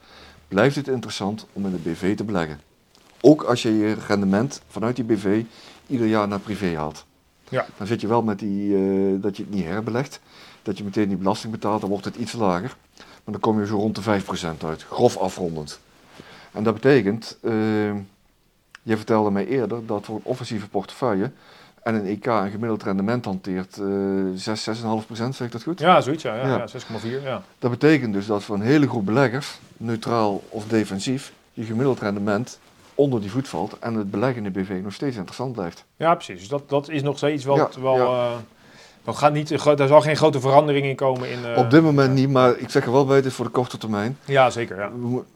Blijft 0.48 0.76
het 0.76 0.88
interessant 0.88 1.46
om 1.54 1.66
in 1.66 1.72
de 1.72 1.90
BV 1.90 2.16
te 2.16 2.24
beleggen. 2.24 2.60
Ook 3.22 3.44
als 3.44 3.62
je 3.62 3.78
je 3.78 3.96
rendement 4.08 4.62
vanuit 4.68 4.96
die 4.96 5.06
BV 5.06 5.44
ieder 5.88 6.08
jaar 6.08 6.28
naar 6.28 6.40
privé 6.40 6.76
haalt. 6.76 7.06
Ja. 7.54 7.66
Dan 7.78 7.88
zit 7.88 8.02
je 8.02 8.08
wel 8.08 8.22
met 8.22 8.40
die, 8.40 8.76
eh, 8.76 9.22
dat 9.22 9.38
je 9.38 9.44
het 9.44 9.52
niet 9.52 9.66
herbelegt, 9.66 10.20
dat 10.62 10.78
je 10.78 10.84
meteen 10.84 11.08
die 11.08 11.18
belasting 11.18 11.52
betaalt, 11.52 11.82
dan 11.82 11.90
wordt 11.90 12.06
het 12.06 12.16
iets 12.16 12.34
lager. 12.34 12.76
Maar 12.98 13.34
dan 13.34 13.40
kom 13.40 13.60
je 13.60 13.66
zo 13.66 13.76
rond 13.76 13.96
de 13.96 14.02
5% 14.02 14.64
uit, 14.64 14.84
grof 14.84 15.18
afrondend. 15.18 15.80
En 16.52 16.64
dat 16.64 16.74
betekent, 16.74 17.38
eh, 17.42 17.52
je 18.84 18.98
vertelde 18.98 19.32
mij 19.32 19.48
eerder 19.48 19.86
dat 19.86 20.06
voor 20.06 20.16
een 20.16 20.22
offensieve 20.24 20.70
portefeuille 20.70 21.32
en 21.84 21.96
een 21.96 22.06
EK 22.06 22.26
een 22.26 22.52
gemiddeld 22.52 22.84
rendement 22.84 23.26
hanteert 23.26 23.78
eh 23.78 23.86
6, 24.36 24.64
6,5%, 24.64 25.36
zeg 25.36 25.48
ik 25.48 25.52
dat 25.52 25.64
goed? 25.64 25.80
Ja, 25.80 26.02
zoiets, 26.02 26.24
ja. 26.24 26.36
ja, 26.36 26.48
Ja. 26.48 26.58
ja 26.58 26.68
6,4, 26.68 27.24
ja. 27.24 27.44
Dat 27.60 27.72
betekent 27.72 28.14
dus 28.14 28.26
dat 28.26 28.44
voor 28.44 28.56
een 28.56 28.62
hele 28.62 28.88
groep 28.88 29.06
beleggers, 29.06 29.60
neutraal 29.78 30.44
of 30.50 30.68
defensief, 30.68 31.34
je 31.54 31.64
gemiddeld 31.64 32.00
rendement 32.00 32.60
onder 32.96 33.22
die 33.22 33.32
voet 33.32 33.48
valt 33.48 33.80
en 33.80 33.94
het 33.94 34.12
beleggen 34.12 34.46
in 34.46 34.54
de 34.54 34.60
BV 34.60 34.80
nog 34.84 34.94
steeds 34.94 35.16
interessant 35.16 35.54
blijft. 35.54 35.86
Ja, 35.98 36.14
precies. 36.16 36.40
Dus 36.40 36.48
dat, 36.48 36.70
dat 36.70 36.90
is 36.90 37.02
nog 37.02 37.18
steeds 37.18 37.44
wel... 37.44 37.56
Ja, 37.56 37.70
wel 37.80 37.96
ja. 37.96 38.04
eh, 38.04 38.32
dat 39.04 39.18
gaat 39.18 39.34
niet, 39.34 39.64
daar 39.78 39.88
zal 39.88 40.02
geen 40.02 40.16
grote 40.16 40.40
verandering 40.40 40.86
in 40.86 40.96
komen. 40.96 41.30
In, 41.30 41.46
eh, 41.46 41.58
Op 41.58 41.70
dit 41.70 41.82
moment 41.82 42.14
niet, 42.14 42.30
maar 42.30 42.58
ik 42.58 42.70
zeg 42.70 42.86
er 42.86 42.92
wel 42.92 43.06
bij, 43.06 43.16
het 43.16 43.26
is 43.26 43.34
voor 43.34 43.46
de 43.46 43.52
korte 43.52 43.78
termijn. 43.78 44.18
Ja, 44.26 44.50
zeker. 44.50 44.78
Ja. 44.78 44.92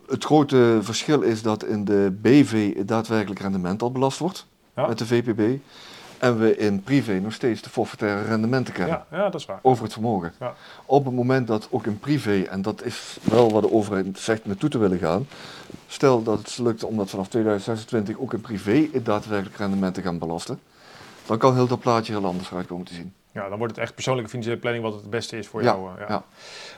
Het 0.08 0.24
grote 0.24 0.80
verschil 0.82 1.22
is 1.22 1.42
dat 1.42 1.64
in 1.66 1.86
de 1.86 2.18
BV 2.22 2.76
het 2.78 2.88
daadwerkelijk 2.88 3.40
rendement 3.40 3.82
al 3.82 3.92
belast 3.92 4.20
wordt 4.20 4.46
met 4.74 4.98
de 4.98 5.06
VPB. 5.06 5.60
En 6.20 6.40
we 6.40 6.58
in 6.58 6.82
privé 6.84 7.20
nog 7.20 7.34
steeds 7.34 7.62
de 7.62 7.70
forfaitaire 7.70 8.28
rendementen 8.28 8.74
kennen. 8.74 9.04
Ja, 9.12 9.18
ja, 9.18 9.24
dat 9.30 9.40
is 9.40 9.46
waar. 9.46 9.60
over 9.62 9.84
het 9.84 9.94
vermogen. 9.94 10.34
Ja. 10.40 10.54
Op 10.86 11.06
het 11.06 11.14
moment 11.14 11.48
dat 11.48 11.68
ook 11.72 11.86
in 11.86 12.00
privé, 12.00 12.42
en 12.42 12.62
dat 12.62 12.84
is 12.84 13.18
wel 13.24 13.52
waar 13.52 13.62
de 13.62 13.72
overheid 13.72 14.20
zegt 14.20 14.46
naartoe 14.46 14.70
te 14.70 14.78
willen 14.78 14.98
gaan, 14.98 15.28
stel 15.88 16.24
dat 16.24 16.38
het 16.38 16.58
lukt 16.58 16.84
om 16.84 16.98
dat 16.98 17.10
vanaf 17.10 17.28
2026 17.28 18.18
ook 18.20 18.34
in 18.34 18.42
privé 18.42 18.88
het 18.94 19.06
daadwerkelijk 19.06 19.58
rendement 19.58 19.94
te 19.94 20.02
gaan 20.02 20.18
belasten, 20.20 20.60
dan 21.26 21.38
kan 21.38 21.54
heel 21.56 21.68
dat 21.68 21.80
plaatje 21.80 22.14
heel 22.14 22.26
anders 22.26 22.54
uit 22.54 22.68
komen 22.68 22.86
te 22.86 22.94
zien. 22.94 23.14
Ja, 23.32 23.50
dan 23.50 23.58
wordt 23.58 23.76
het 23.76 23.84
echt 23.84 23.94
persoonlijke 23.94 24.30
financiële 24.30 24.58
planning 24.60 24.84
wat 24.86 24.94
het 24.94 25.10
beste 25.10 25.38
is 25.38 25.48
voor 25.48 25.64
Ja, 25.64 25.72
jou. 25.74 25.90
eh, 26.00 26.08
ja. 26.10 26.24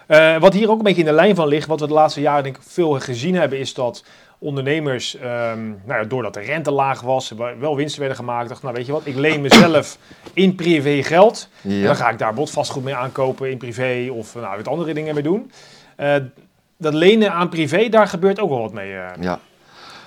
ja. 0.07 0.35
Eh, 0.35 0.41
wat 0.41 0.53
hier 0.53 0.69
ook 0.69 0.77
een 0.77 0.83
beetje 0.83 0.99
in 0.99 1.05
de 1.07 1.11
lijn 1.13 1.35
van 1.35 1.47
ligt, 1.47 1.67
wat 1.67 1.79
we 1.79 1.87
de 1.87 1.93
laatste 1.93 2.21
jaren 2.21 2.43
denk 2.43 2.55
ik 2.57 2.63
veel 2.63 2.99
gezien 2.99 3.35
hebben, 3.35 3.59
is 3.59 3.73
dat 3.73 4.03
ondernemers, 4.39 5.15
ehm, 5.15 5.67
nou 5.69 6.01
ja, 6.01 6.03
doordat 6.03 6.33
de 6.33 6.39
rente 6.39 6.71
laag 6.71 7.01
was, 7.01 7.29
wa- 7.31 7.57
wel 7.57 7.75
winsten 7.75 7.99
werden 7.99 8.17
gemaakt, 8.17 8.47
dachten, 8.49 8.65
nou 8.65 8.77
weet 8.77 8.85
je 8.87 8.91
wat, 8.91 9.05
ik 9.05 9.15
leen 9.15 9.41
mezelf 9.41 9.97
in 10.33 10.55
privé 10.55 11.03
geld. 11.03 11.49
En 11.63 11.83
dan 11.83 11.95
ga 11.95 12.03
ik 12.09 12.17
daar 12.17 12.27
bijvoorbeeld 12.27 12.49
vastgoed 12.51 12.83
mee 12.83 12.95
aankopen 12.95 13.51
in 13.51 13.57
privé 13.57 14.09
of 14.11 14.35
nou, 14.35 14.57
wat 14.57 14.67
andere 14.67 14.93
dingen 14.93 15.13
mee 15.13 15.23
doen. 15.23 15.51
Eh, 15.95 16.15
dat 16.77 16.93
lenen 16.93 17.31
aan 17.33 17.49
privé, 17.49 17.89
daar 17.89 18.07
gebeurt 18.07 18.39
ook 18.39 18.49
wel 18.49 18.59
wat 18.61 18.73
mee. 18.73 18.93
eh. 18.95 19.21
ja. 19.21 19.39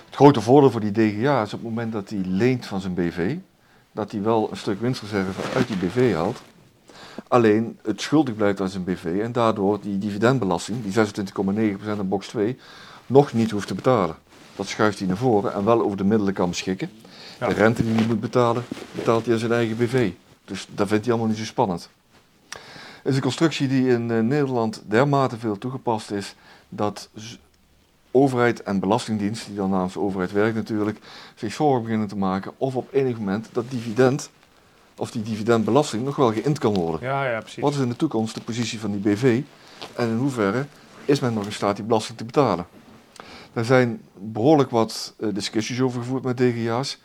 Het 0.07 0.15
grote 0.21 0.41
voordeel 0.41 0.71
voor 0.71 0.81
die 0.81 0.93
DGA 0.93 1.43
is 1.43 1.55
op 1.55 1.61
het 1.61 1.69
moment 1.69 1.93
dat 1.93 2.09
hij 2.11 2.21
leent 2.27 2.67
van 2.67 2.81
zijn 2.81 2.95
BV, 2.95 3.37
dat 3.93 4.11
hij 4.13 4.23
wel 4.23 4.49
een 4.51 4.57
stuk 4.57 4.81
winstreserve 4.81 5.41
uit 5.57 5.67
die 5.67 5.77
BV 5.77 6.15
haalt. 6.15 6.43
alleen 7.29 7.79
het 7.83 8.01
schuldig 8.01 8.37
blijft 8.37 8.61
aan 8.61 8.69
zijn 8.69 8.85
BV 8.85 9.05
en 9.23 9.33
daardoor 9.33 9.81
die 9.81 9.99
dividendbelasting, 9.99 10.79
die 10.83 10.93
26,9% 10.93 11.99
in 12.01 12.09
box 12.09 12.27
2, 12.29 12.59
nog 13.07 13.33
niet 13.33 13.51
hoeft 13.51 13.67
te 13.67 13.75
betalen. 13.75 14.17
Dat 14.57 14.67
schuift 14.67 14.99
hij 14.99 15.09
naar 15.09 15.17
voren 15.17 15.55
en 15.55 15.65
wel 15.65 15.83
over 15.83 15.97
de 15.97 16.05
middelen 16.05 16.35
kan 16.35 16.49
beschikken. 16.49 16.91
Ja. 17.41 17.49
De 17.49 17.55
rente 17.55 17.83
die 17.83 17.95
hij 17.95 18.07
moet 18.07 18.21
betalen, 18.21 18.65
betaalt 18.93 19.25
hij 19.25 19.35
aan 19.35 19.41
zijn 19.41 19.53
eigen 19.53 19.77
BV. 19.77 20.11
Dus 20.45 20.69
dat 20.75 20.89
vindt 20.89 21.05
hij 21.05 21.15
allemaal 21.15 21.31
niet 21.31 21.41
zo 21.41 21.45
spannend. 21.45 21.89
Het 22.49 23.11
is 23.11 23.15
een 23.15 23.23
constructie 23.23 23.69
die 23.69 23.89
in 23.89 24.11
eh, 24.11 24.21
Nederland 24.21 24.83
dermate 24.87 25.39
veel 25.39 25.59
toegepast 25.59 26.11
is 26.11 26.35
dat 26.69 27.09
overheid 28.11 28.63
en 28.63 28.81
belastingdienst, 28.81 29.47
die 29.47 29.57
dan 29.57 29.71
namens 29.71 29.93
de 29.93 30.01
overheid 30.01 30.33
werkt 30.33 30.55
natuurlijk, 30.55 30.99
zich 31.35 31.53
zorgen 31.53 31.83
beginnen 31.83 32.09
te 32.09 32.17
maken 32.17 32.53
of 32.57 32.77
op 32.77 32.89
enig 32.93 33.19
moment 33.19 33.49
dat 33.53 33.71
dividend 33.71 34.31
of 34.97 35.11
die 35.11 35.23
dividendbelasting 35.23 36.05
nog 36.05 36.17
wel 36.17 36.33
geïnd 36.33 36.59
kan 36.59 36.75
worden. 36.75 37.09
Ja, 37.09 37.31
ja, 37.31 37.41
precies. 37.41 37.63
Wat 37.63 37.73
is 37.73 37.81
in 37.81 37.89
de 37.89 37.97
toekomst 37.97 38.35
de 38.35 38.41
positie 38.41 38.81
van 38.81 38.91
die 38.91 39.01
BV 39.01 39.43
en 39.97 40.09
in 40.09 40.17
hoeverre 40.17 40.67
is 41.05 41.21
men 41.21 41.35
nog 41.35 41.45
in 41.45 41.53
staat 41.53 41.77
die 41.77 41.85
belasting 41.85 42.19
te 42.19 42.25
betalen? 42.25 42.67
Er 43.53 43.65
zijn 43.65 44.01
behoorlijk 44.19 44.71
wat 44.71 45.15
eh, 45.21 45.29
discussies 45.33 45.81
over 45.81 46.01
gevoerd 46.01 46.25
met 46.25 46.37
DGA's 46.37 46.99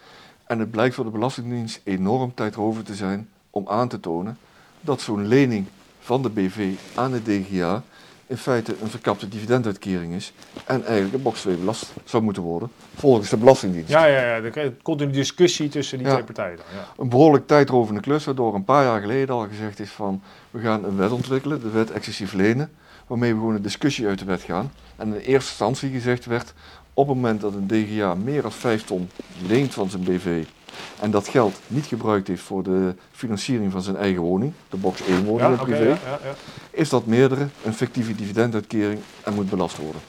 en 0.46 0.60
het 0.60 0.72
blijkt 0.72 0.96
voor 0.96 1.04
de 1.04 1.10
Belastingdienst 1.12 1.82
enorm 1.84 2.34
tijdrovend 2.34 2.86
te 2.86 2.96
zijn 2.96 3.30
om 3.50 3.68
aan 3.68 3.88
te 3.88 4.00
tonen 4.00 4.38
dat 4.82 5.02
zo'n 5.02 5.28
lening 5.28 5.66
van 6.00 6.22
de 6.22 6.30
BV 6.30 6.74
aan 6.96 7.12
de 7.12 7.22
DGA 7.24 7.84
in 8.28 8.38
feite 8.38 8.76
een 8.82 8.88
verkapte 8.90 9.28
dividenduitkering 9.28 10.14
is 10.14 10.34
en 10.66 10.84
eigenlijk 10.86 11.14
een 11.14 11.22
box 11.22 11.42
2 11.42 11.56
belast 11.56 11.94
zou 12.04 12.24
moeten 12.24 12.44
worden 12.44 12.72
volgens 12.96 13.30
de 13.30 13.38
Belastingdienst. 13.38 13.90
Ja, 13.90 14.06
ja, 14.06 14.22
ja. 14.22 14.42
Er 14.44 14.74
komt 14.82 15.02
een 15.02 15.12
discussie 15.12 15.70
tussen 15.70 15.98
die 15.98 16.08
Ja. 16.08 16.14
twee 16.14 16.26
partijen. 16.26 16.58
Dan, 16.58 16.66
ja. 16.76 16.88
Een 17.04 17.10
behoorlijk 17.10 17.48
tijdrovende 17.48 18.02
klus, 18.02 18.26
waardoor 18.26 18.56
een 18.56 18.64
paar 18.64 18.84
jaar 18.84 19.02
geleden 19.02 19.36
al 19.36 19.48
gezegd 19.48 19.80
is 19.80 19.90
van 19.90 20.22
we 20.52 20.60
gaan 20.60 20.84
een 20.84 20.98
wet 20.98 21.12
ontwikkelen, 21.12 21.62
de 21.62 21.70
wet 21.70 21.92
excessief 21.92 22.34
lenen, 22.34 22.72
waarmee 23.08 23.34
we 23.34 23.40
gewoon 23.40 23.56
een 23.56 23.62
discussie 23.62 24.08
uit 24.08 24.20
de 24.20 24.26
wet 24.26 24.42
gaan. 24.42 24.72
En 24.96 25.08
in 25.08 25.14
eerste 25.14 25.50
instantie 25.50 25.92
gezegd 25.92 26.26
werd, 26.26 26.54
op 26.94 27.08
het 27.08 27.16
moment 27.16 27.42
dat 27.42 27.54
een 27.54 27.68
DGA 27.68 28.16
meer 28.16 28.42
dan 28.42 28.52
5 28.52 28.84
ton 28.84 29.10
leent 29.48 29.74
van 29.74 29.90
zijn 29.90 30.04
BV 30.04 30.46
en 31.00 31.12
dat 31.12 31.28
geld 31.28 31.60
niet 31.68 31.86
gebruikt 31.86 32.28
heeft 32.28 32.42
voor 32.42 32.64
de 32.64 32.96
financiering 33.12 33.72
van 33.72 33.82
zijn 33.82 33.96
eigen 33.96 34.22
woning, 34.22 34.54
de 34.70 34.78
box 34.78 35.02
1 35.02 35.26
woning 35.26 35.58
Ja, 35.58 35.64
privé, 35.64 35.84
ja, 35.84 35.98
ja, 36.06 36.20
ja. 36.24 36.36
is 36.72 36.90
dat 36.90 37.06
meerdere 37.06 37.48
een 37.64 37.74
fictieve 37.74 38.16
dividenduitkering 38.16 39.00
en 39.24 39.34
moet 39.34 39.50
belast 39.50 39.78
worden. 39.78 40.02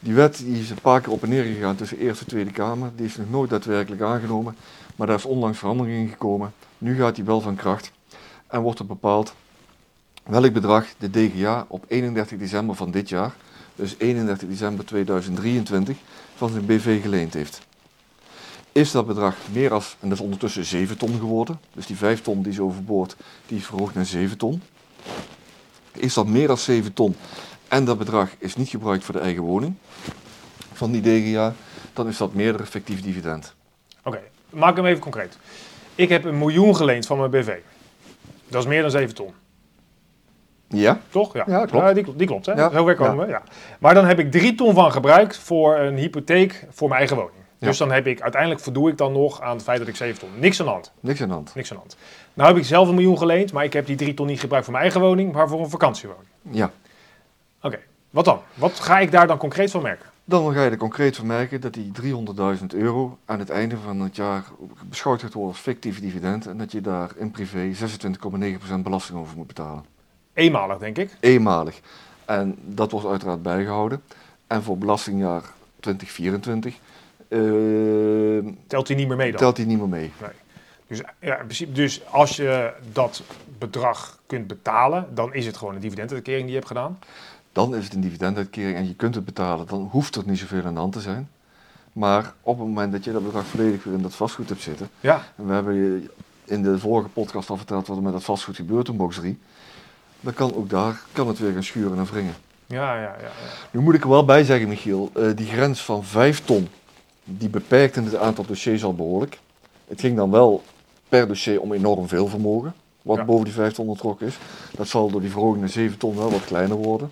Die 0.00 0.14
wet 0.14 0.36
die 0.36 0.60
is 0.60 0.70
een 0.70 0.80
paar 0.82 1.00
keer 1.00 1.12
op 1.12 1.22
en 1.22 1.28
neer 1.28 1.44
gegaan 1.44 1.76
tussen 1.76 1.98
Eerste 1.98 2.24
en 2.24 2.30
Tweede 2.30 2.50
Kamer. 2.50 2.90
Die 2.96 3.06
is 3.06 3.16
nog 3.16 3.30
nooit 3.30 3.50
daadwerkelijk 3.50 4.02
aangenomen, 4.02 4.56
maar 4.96 5.06
daar 5.06 5.16
is 5.16 5.24
onlangs 5.24 5.58
verandering 5.58 5.96
in 5.96 6.08
gekomen. 6.08 6.52
Nu 6.78 6.96
gaat 6.96 7.14
die 7.14 7.24
wel 7.24 7.40
van 7.40 7.56
kracht 7.56 7.92
en 8.46 8.60
wordt 8.60 8.78
er 8.78 8.86
bepaald 8.86 9.34
welk 10.28 10.52
bedrag 10.52 10.86
de 10.98 11.10
DGA 11.10 11.66
op 11.68 11.84
31 11.88 12.38
december 12.38 12.74
van 12.76 12.90
dit 12.90 13.08
jaar, 13.08 13.34
dus 13.74 13.94
31 13.98 14.48
december 14.48 14.84
2023, 14.84 15.96
van 16.36 16.50
zijn 16.50 16.66
BV 16.66 17.02
geleend 17.02 17.34
heeft. 17.34 17.60
Is 18.72 18.90
dat 18.90 19.06
bedrag 19.06 19.36
meer 19.52 19.72
als, 19.72 19.96
en 20.00 20.08
dat 20.08 20.18
is 20.18 20.24
ondertussen 20.24 20.64
7 20.64 20.98
ton 20.98 21.18
geworden, 21.18 21.60
dus 21.74 21.86
die 21.86 21.96
5 21.96 22.22
ton 22.22 22.42
die 22.42 22.52
is 22.52 22.60
overboord, 22.60 23.16
die 23.46 23.58
is 23.58 23.66
verhoogd 23.66 23.94
naar 23.94 24.06
7 24.06 24.38
ton. 24.38 24.62
Is 25.92 26.14
dat 26.14 26.26
meer 26.26 26.46
dan 26.46 26.58
7 26.58 26.92
ton 26.92 27.16
en 27.68 27.84
dat 27.84 27.98
bedrag 27.98 28.30
is 28.38 28.56
niet 28.56 28.68
gebruikt 28.68 29.04
voor 29.04 29.14
de 29.14 29.20
eigen 29.20 29.42
woning 29.42 29.74
van 30.72 30.92
die 30.92 31.02
DGA, 31.02 31.54
dan 31.92 32.08
is 32.08 32.16
dat 32.16 32.34
meerdere 32.34 32.66
fictief 32.66 33.02
dividend. 33.02 33.54
Oké, 34.04 34.20
maak 34.50 34.76
hem 34.76 34.86
even 34.86 35.00
concreet. 35.00 35.38
Ik 35.94 36.08
heb 36.08 36.24
een 36.24 36.38
miljoen 36.38 36.76
geleend 36.76 37.06
van 37.06 37.18
mijn 37.18 37.30
BV. 37.30 37.56
Dat 38.48 38.62
is 38.62 38.68
meer 38.68 38.82
dan 38.82 38.90
7 38.90 39.14
ton. 39.14 39.32
Ja? 40.68 40.98
Toch? 41.08 41.34
Ja, 41.34 41.44
Ja, 41.46 41.66
klopt. 41.66 41.94
die, 41.94 42.16
die 42.16 42.26
klopt, 42.26 42.46
hè? 42.46 42.52
Ja, 42.52 42.70
Zo 42.70 42.84
ver 42.84 42.94
komen 42.94 43.26
we, 43.26 43.32
ja. 43.32 43.42
Maar 43.78 43.94
dan 43.94 44.04
heb 44.04 44.18
ik 44.18 44.30
3 44.30 44.54
ton 44.54 44.74
van 44.74 44.92
gebruikt 44.92 45.36
voor 45.36 45.76
een 45.76 45.96
hypotheek 45.96 46.66
voor 46.70 46.88
mijn 46.88 46.98
eigen 47.00 47.16
woning. 47.16 47.36
Dus 47.58 47.78
dan 47.78 47.92
heb 47.92 48.06
ik, 48.06 48.20
uiteindelijk 48.20 48.60
voldoe 48.62 48.90
ik 48.90 48.96
dan 48.96 49.12
nog 49.12 49.40
aan 49.40 49.54
het 49.54 49.62
feit 49.62 49.78
dat 49.78 49.88
ik 49.88 49.96
7 49.96 50.18
ton. 50.20 50.28
Niks 50.38 50.60
aan 50.60 50.66
de 50.66 50.72
hand. 50.72 50.92
Niks 51.00 51.22
aan 51.22 51.28
de 51.28 51.34
hand. 51.34 51.54
Niks 51.54 51.70
aan 51.70 51.76
de 51.76 51.82
hand. 51.82 51.96
Nou 52.34 52.48
heb 52.48 52.58
ik 52.58 52.64
zelf 52.64 52.88
een 52.88 52.94
miljoen 52.94 53.18
geleend, 53.18 53.52
maar 53.52 53.64
ik 53.64 53.72
heb 53.72 53.86
die 53.86 53.96
3 53.96 54.14
ton 54.14 54.26
niet 54.26 54.40
gebruikt 54.40 54.64
voor 54.64 54.74
mijn 54.74 54.86
eigen 54.90 55.06
woning, 55.08 55.32
maar 55.32 55.48
voor 55.48 55.60
een 55.60 55.70
vakantiewoning. 55.70 56.26
Ja. 56.50 56.70
Oké, 57.62 57.78
wat 58.10 58.24
dan? 58.24 58.40
Wat 58.54 58.80
ga 58.80 58.98
ik 58.98 59.10
daar 59.10 59.26
dan 59.26 59.38
concreet 59.38 59.70
van 59.70 59.82
merken? 59.82 60.06
Dan 60.24 60.52
ga 60.52 60.62
je 60.62 60.70
er 60.70 60.76
concreet 60.76 61.16
van 61.16 61.26
merken 61.26 61.60
dat 61.60 61.72
die 61.74 61.92
300.000 62.02 62.66
euro 62.74 63.18
aan 63.24 63.38
het 63.38 63.50
einde 63.50 63.76
van 63.76 64.00
het 64.00 64.16
jaar 64.16 64.44
beschouwd 64.84 65.20
gaat 65.20 65.32
worden 65.32 65.52
als 65.52 65.62
fictief 65.62 66.00
dividend 66.00 66.46
en 66.46 66.58
dat 66.58 66.72
je 66.72 66.80
daar 66.80 67.10
in 67.16 67.30
privé 67.30 67.70
26,9% 67.74 68.74
belasting 68.82 69.18
over 69.18 69.36
moet 69.36 69.46
betalen. 69.46 69.84
Eenmalig, 70.38 70.78
denk 70.78 70.98
ik. 70.98 71.16
Eenmalig. 71.20 71.80
En 72.24 72.56
dat 72.64 72.90
wordt 72.90 73.06
uiteraard 73.06 73.42
bijgehouden. 73.42 74.02
En 74.46 74.62
voor 74.62 74.78
belastingjaar 74.78 75.42
2024 75.80 76.74
eh, 77.28 77.38
Telt 78.66 78.88
hij 78.88 78.96
niet 78.96 79.08
meer 79.08 79.16
mee 79.16 79.30
dan? 79.30 79.40
telt 79.40 79.56
die 79.56 79.66
niet 79.66 79.78
meer 79.78 79.88
mee. 79.88 80.12
Dus, 80.86 80.98
ja, 81.20 81.38
in 81.38 81.44
principe, 81.44 81.72
dus 81.72 82.06
als 82.06 82.36
je 82.36 82.72
dat 82.92 83.22
bedrag 83.58 84.18
kunt 84.26 84.46
betalen, 84.46 85.06
dan 85.14 85.34
is 85.34 85.46
het 85.46 85.56
gewoon 85.56 85.74
een 85.74 85.80
dividenduitkering 85.80 86.42
die 86.42 86.50
je 86.50 86.56
hebt 86.56 86.68
gedaan. 86.68 86.98
Dan 87.52 87.74
is 87.74 87.84
het 87.84 87.94
een 87.94 88.00
dividenduitkering 88.00 88.76
en 88.76 88.86
je 88.88 88.94
kunt 88.94 89.14
het 89.14 89.24
betalen. 89.24 89.66
Dan 89.66 89.88
hoeft 89.90 90.16
er 90.16 90.22
niet 90.26 90.38
zoveel 90.38 90.64
aan 90.64 90.74
de 90.74 90.80
hand 90.80 90.92
te 90.92 91.00
zijn. 91.00 91.28
Maar 91.92 92.32
op 92.42 92.58
het 92.58 92.66
moment 92.66 92.92
dat 92.92 93.04
je 93.04 93.12
dat 93.12 93.24
bedrag 93.24 93.46
volledig 93.46 93.84
weer 93.84 93.94
in 93.94 94.02
dat 94.02 94.14
vastgoed 94.14 94.48
hebt 94.48 94.62
zitten. 94.62 94.88
Ja, 95.00 95.22
En 95.36 95.46
we 95.46 95.52
hebben 95.52 95.74
je 95.74 96.10
in 96.44 96.62
de 96.62 96.78
vorige 96.78 97.08
podcast 97.08 97.50
al 97.50 97.56
verteld 97.56 97.86
wat 97.86 97.96
er 97.96 98.02
met 98.02 98.12
dat 98.12 98.24
vastgoed 98.24 98.56
gebeurt 98.56 98.88
in 98.88 98.96
box 98.96 99.16
3. 99.16 99.38
Dan 100.20 100.34
kan 100.34 100.54
ook 100.54 100.70
daar 100.70 101.00
kan 101.12 101.28
het 101.28 101.38
weer 101.38 101.52
gaan 101.52 101.62
schuren 101.64 101.98
en 101.98 102.04
wringen. 102.04 102.34
ja, 102.66 102.94
ja. 102.94 103.00
ja, 103.02 103.16
ja. 103.20 103.28
Nu 103.70 103.80
moet 103.80 103.94
ik 103.94 104.02
er 104.02 104.08
wel 104.08 104.24
bij 104.24 104.44
zeggen, 104.44 104.68
Michiel, 104.68 105.10
eh, 105.14 105.24
die 105.34 105.46
grens 105.46 105.84
van 105.84 106.04
5 106.04 106.44
ton, 106.44 106.68
die 107.24 107.48
beperkt 107.48 107.96
in 107.96 108.04
het 108.04 108.16
aantal 108.16 108.44
dossiers 108.46 108.84
al 108.84 108.94
behoorlijk. 108.94 109.38
Het 109.88 110.00
ging 110.00 110.16
dan 110.16 110.30
wel 110.30 110.62
per 111.08 111.28
dossier 111.28 111.60
om 111.60 111.72
enorm 111.72 112.08
veel 112.08 112.26
vermogen, 112.26 112.74
wat 113.02 113.16
Ja. 113.16 113.24
boven 113.24 113.44
die 113.44 113.52
5 113.54 113.72
ton 113.72 113.88
ontrokken 113.88 114.26
is. 114.26 114.38
Dat 114.76 114.88
zal 114.88 115.10
door 115.10 115.20
die 115.20 115.30
verhoging 115.30 115.60
naar 115.60 115.68
7 115.68 115.98
ton 115.98 116.16
wel 116.16 116.30
wat 116.30 116.44
kleiner 116.44 116.76
worden. 116.76 117.10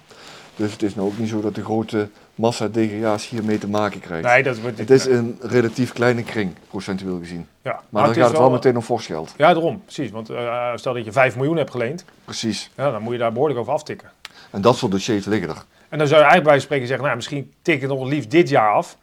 Dus 0.57 0.73
het 0.73 0.83
is 0.83 0.95
nou 0.95 1.09
ook 1.09 1.19
niet 1.19 1.29
zo 1.29 1.41
dat 1.41 1.55
de 1.55 1.65
grote 1.65 2.09
massa 2.37 2.69
DGA's 2.69 3.29
hiermee 3.29 3.59
te 3.59 3.69
maken 3.69 4.01
krijgt. 4.01 4.25
Nee, 4.27 4.43
dat 4.43 4.61
wordt 4.61 4.79
Het 4.79 4.91
is 4.91 5.05
een 5.07 5.39
relatief 5.41 5.93
kleine 5.93 6.23
kring, 6.23 6.53
procentueel 6.69 7.19
gezien. 7.19 7.47
ja. 7.63 7.81
Maar, 7.89 8.05
dan 8.05 8.15
gaat 8.15 8.29
het 8.29 8.39
wel 8.39 8.51
meteen 8.51 8.77
om 8.77 8.83
fors 8.83 9.07
geld. 9.07 9.35
Ja, 9.37 9.53
daarom, 9.53 9.83
precies. 9.85 10.11
Want 10.11 10.31
eh, 10.31 10.73
stel 10.75 10.95
dat 10.95 11.05
je 11.05 11.13
5 11.13 11.37
miljoen 11.37 11.57
hebt 11.57 11.71
geleend, 11.71 12.05
Precies. 12.25 12.71
ja, 12.77 12.91
dan 12.91 13.03
moet 13.03 13.13
je 13.13 13.19
daar 13.19 13.33
behoorlijk 13.33 13.61
over 13.61 13.73
aftikken. 13.73 14.11
En 14.51 14.61
dat 14.61 14.77
soort 14.77 14.93
dossiers 14.93 15.25
liggen 15.25 15.49
er. 15.49 15.65
En 15.89 15.99
dan 15.99 16.07
zou 16.07 16.21
je 16.21 16.27
eigenlijk 16.27 16.45
bij 16.57 16.61
spreken 16.61 16.87
zeggen, 16.87 17.05
nou, 17.05 17.17
misschien 17.17 17.53
tik 17.63 17.83
ik 17.83 17.89
nog 17.89 18.07
liefst 18.09 18.31
dit 18.31 18.49
jaar 18.49 18.73
af. 18.73 18.97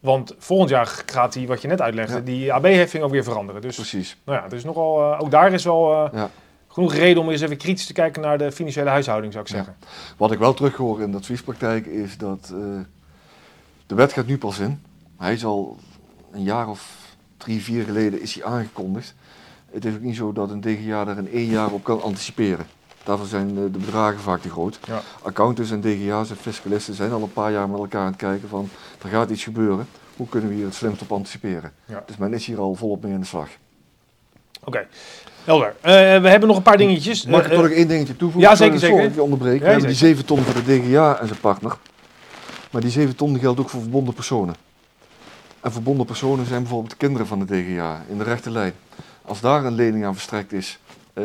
Want 0.00 0.34
volgend 0.38 0.70
jaar 0.70 1.02
gaat 1.06 1.32
die, 1.32 1.46
wat 1.46 1.62
je 1.62 1.68
net 1.68 1.80
uitlegde, 1.80 2.14
Ja. 2.14 2.20
die 2.20 2.52
AB-heffing 2.52 3.02
ook 3.04 3.10
weer 3.10 3.24
veranderen. 3.24 3.60
Dus 3.62 3.74
Precies. 3.76 4.16
nou 4.24 4.38
ja, 4.50 4.56
is 4.56 4.64
nogal, 4.64 5.12
eh, 5.12 5.20
ook 5.20 5.30
daar 5.30 5.52
is 5.52 5.64
wel 5.64 5.92
eh, 5.92 6.12
Ja. 6.12 6.30
Genoeg 6.72 6.94
reden 6.94 7.22
om 7.22 7.30
eens 7.30 7.40
even 7.40 7.56
kritisch 7.56 7.86
te 7.86 7.92
kijken 7.92 8.22
naar 8.22 8.38
de 8.38 8.52
financiële 8.52 8.90
huishouding, 8.90 9.32
zou 9.32 9.44
ik 9.44 9.50
Ja. 9.50 9.56
zeggen. 9.56 9.76
Wat 10.16 10.32
ik 10.32 10.38
wel 10.38 10.54
terughoor 10.54 11.02
in 11.02 11.10
de 11.10 11.16
adviespraktijk 11.16 11.86
is 11.86 12.18
dat 12.18 12.52
eh, 12.54 12.58
de 13.86 13.94
wet 13.94 14.12
gaat 14.12 14.26
nu 14.26 14.38
pas 14.38 14.58
in. 14.58 14.82
Hij 15.18 15.32
is 15.32 15.44
al 15.44 15.76
een 16.32 16.42
jaar 16.42 16.68
of 16.68 16.96
drie, 17.36 17.62
vier 17.62 17.84
geleden 17.84 18.20
is 18.22 18.34
hij 18.34 18.44
aangekondigd. 18.44 19.14
Het 19.70 19.84
is 19.84 19.94
ook 19.94 20.00
niet 20.00 20.16
zo 20.16 20.32
dat 20.32 20.50
een 20.50 20.60
DGA 20.60 21.04
daar 21.04 21.18
in 21.18 21.30
één 21.32 21.48
jaar 21.50 21.70
op 21.70 21.84
kan 21.84 22.02
anticiperen. 22.02 22.66
Daarvoor 23.04 23.26
zijn 23.26 23.48
eh, 23.48 23.54
de 23.54 23.78
bedragen 23.78 24.20
vaak 24.20 24.40
te 24.40 24.50
groot. 24.50 24.78
Ja. 24.86 25.00
Accountants 25.22 25.70
en 25.70 25.80
DGA's 25.80 26.30
en 26.30 26.36
fiscalisten 26.36 26.94
zijn 26.94 27.12
al 27.12 27.22
een 27.22 27.32
paar 27.32 27.52
jaar 27.52 27.68
met 27.68 27.78
elkaar 27.80 28.00
aan 28.00 28.06
het 28.06 28.16
kijken 28.16 28.48
van 28.48 28.68
er 29.02 29.08
gaat 29.08 29.30
iets 29.30 29.44
gebeuren. 29.44 29.86
Hoe 30.16 30.28
kunnen 30.28 30.48
we 30.48 30.54
hier 30.54 30.64
het 30.64 30.74
slimst 30.74 31.02
op 31.02 31.12
anticiperen? 31.12 31.72
Ja. 31.84 32.02
Dus 32.06 32.16
men 32.16 32.32
is 32.34 32.46
hier 32.46 32.58
al 32.58 32.74
volop 32.74 33.02
mee 33.02 33.14
aan 33.14 33.20
de 33.20 33.26
slag. 33.26 33.48
Oké, 34.64 34.86
helder. 35.44 35.74
Eh, 35.80 35.92
we 36.20 36.28
hebben 36.28 36.48
nog 36.48 36.56
een 36.56 36.62
paar 36.62 36.76
dingetjes. 36.76 37.26
Mag 37.26 37.40
ik 37.40 37.46
Eh, 37.46 37.50
er 37.50 37.56
toch 37.56 37.64
eh, 37.64 37.70
nog 37.70 37.78
één 37.78 37.88
dingetje 37.88 38.16
toevoegen? 38.16 38.50
ja, 38.50 38.56
zeker, 38.56 38.78
sorry 38.78 38.94
zeker. 38.94 39.08
dat 39.08 39.16
ik 39.16 39.22
onderbreek. 39.22 39.60
We 39.60 39.66
hebben 39.66 39.86
die 39.86 39.96
zeker. 39.96 40.16
7 40.16 40.26
ton 40.26 40.38
voor 40.44 40.62
de 40.62 40.78
DGA 40.78 41.18
en 41.20 41.26
zijn 41.26 41.40
partner. 41.40 41.76
Maar 42.70 42.80
die 42.80 42.90
7 42.90 43.16
ton 43.16 43.38
geldt 43.38 43.60
ook 43.60 43.68
voor 43.70 43.80
verbonden 43.80 44.14
personen. 44.14 44.54
En 45.60 45.72
verbonden 45.72 46.06
personen 46.06 46.46
zijn 46.46 46.60
bijvoorbeeld 46.60 46.90
de 46.90 46.96
kinderen 46.96 47.26
van 47.26 47.38
de 47.38 47.44
DGA 47.44 48.02
in 48.08 48.18
de 48.18 48.24
rechte 48.24 48.50
lijn. 48.50 48.72
Als 49.24 49.40
daar 49.40 49.64
een 49.64 49.74
lening 49.74 50.04
aan 50.04 50.14
verstrekt 50.14 50.52
is 50.52 50.78
eh, 51.12 51.24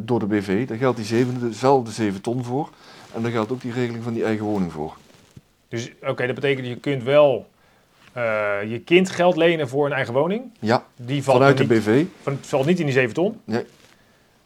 door 0.00 0.18
de 0.18 0.26
BV, 0.26 0.66
dan 0.68 0.78
geldt 0.78 0.96
die 0.96 1.06
zeven, 1.06 1.40
dezelfde 1.40 1.90
7 1.90 2.20
ton 2.20 2.44
voor. 2.44 2.70
En 3.14 3.22
dan 3.22 3.30
geldt 3.30 3.52
ook 3.52 3.60
die 3.60 3.72
regeling 3.72 4.04
van 4.04 4.12
die 4.12 4.24
eigen 4.24 4.44
woning 4.44 4.72
voor. 4.72 4.96
Dus 5.68 5.90
oké, 6.06 6.26
dat 6.26 6.34
betekent 6.34 6.66
je 6.66 6.76
kunt 6.76 7.02
wel 7.02 7.46
eh, 8.14 8.70
je 8.70 8.80
kind 8.84 9.10
geld 9.10 9.36
lenen 9.36 9.68
voor 9.68 9.86
een 9.86 9.92
eigen 9.92 10.14
woning. 10.14 10.42
Ja, 10.60 10.84
Die 10.96 11.22
valt, 11.22 11.36
vanuit 11.38 11.56
de 11.56 11.62
niet, 11.66 11.72
BV. 11.72 12.04
van, 12.22 12.32
het 12.32 12.46
valt 12.46 12.66
niet 12.66 12.78
in 12.78 12.84
die 12.84 12.94
7 12.94 13.14
ton. 13.14 13.40
Nee. 13.44 13.64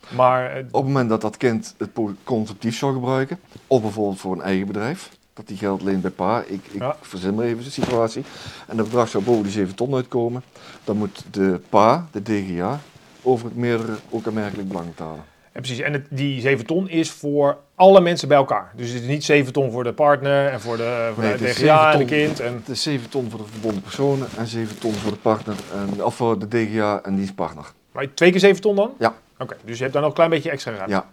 Maar 0.08 0.50
eh, 0.50 0.58
Op 0.58 0.72
het 0.72 0.84
moment 0.84 1.08
dat 1.08 1.20
dat 1.20 1.36
kind 1.36 1.74
het 1.78 1.90
conceptief 2.24 2.76
zou 2.76 2.92
gebruiken, 2.92 3.38
of 3.66 3.82
bijvoorbeeld 3.82 4.20
voor 4.20 4.32
een 4.34 4.42
eigen 4.42 4.66
bedrijf, 4.66 5.10
dat 5.34 5.48
die 5.48 5.56
geld 5.56 5.82
leent 5.82 6.02
bij 6.02 6.10
pa, 6.10 6.42
ik, 6.46 6.60
ik 6.70 6.80
Ja. 6.80 6.96
verzin 7.00 7.34
maar 7.34 7.44
even 7.44 7.64
de 7.64 7.70
situatie, 7.70 8.24
en 8.68 8.76
dat 8.76 8.86
bedrag 8.86 9.08
zou 9.08 9.24
boven 9.24 9.42
die 9.42 9.52
7 9.52 9.74
ton 9.74 9.94
uitkomen, 9.94 10.42
dan 10.84 10.96
moet 10.96 11.24
de 11.30 11.60
pa, 11.68 12.06
de 12.10 12.22
DGA, 12.22 12.80
over 13.22 13.46
het 13.46 13.56
meerdere 13.56 13.94
ook 14.10 14.26
aanmerkelijk 14.26 14.68
belang 14.68 14.86
betalen. 14.86 15.24
En 15.58 15.64
precies, 15.64 15.80
en 15.82 15.92
het, 15.92 16.06
die 16.10 16.40
7 16.40 16.66
ton 16.66 16.88
is 16.88 17.10
voor 17.10 17.56
alle 17.74 18.00
mensen 18.00 18.28
bij 18.28 18.36
elkaar. 18.36 18.72
Dus 18.76 18.90
het 18.90 19.02
is 19.02 19.08
niet 19.08 19.24
7 19.24 19.52
ton 19.52 19.70
voor 19.70 19.84
de 19.84 19.92
partner 19.92 20.46
en 20.48 20.60
voor 20.60 20.76
de, 20.76 21.10
voor 21.14 21.22
Nee, 21.24 21.36
de 21.36 21.44
het 21.44 21.48
is 21.56 21.62
DGA 21.62 21.92
en 21.92 21.98
de 21.98 22.06
7 22.06 22.08
ton. 22.08 22.26
kind. 22.26 22.40
En, 22.40 22.54
Het 22.54 22.68
is 22.68 22.82
7 22.82 23.08
ton 23.10 23.30
voor 23.30 23.38
de 23.38 23.44
verbonden 23.50 23.82
personen 23.82 24.28
en 24.36 24.46
7 24.46 24.78
ton 24.78 24.92
voor 24.92 25.10
de 25.10 25.16
partner, 25.16 25.56
en, 25.74 26.04
of 26.04 26.14
voor 26.14 26.38
de 26.38 26.48
DGA 26.48 27.00
en 27.02 27.16
dienstpartner. 27.16 27.64
maar 27.92 28.14
twee 28.14 28.30
keer 28.30 28.40
7 28.40 28.60
ton 28.62 28.76
dan? 28.76 28.90
Ja. 28.98 29.14
Oké, 29.38 29.56
dus 29.64 29.76
je 29.76 29.80
hebt 29.82 29.92
daar 29.92 30.02
nog 30.02 30.10
een 30.10 30.16
klein 30.16 30.30
beetje 30.30 30.50
extra 30.50 30.72
ruimte. 30.72 30.92
Ja. 30.94 31.06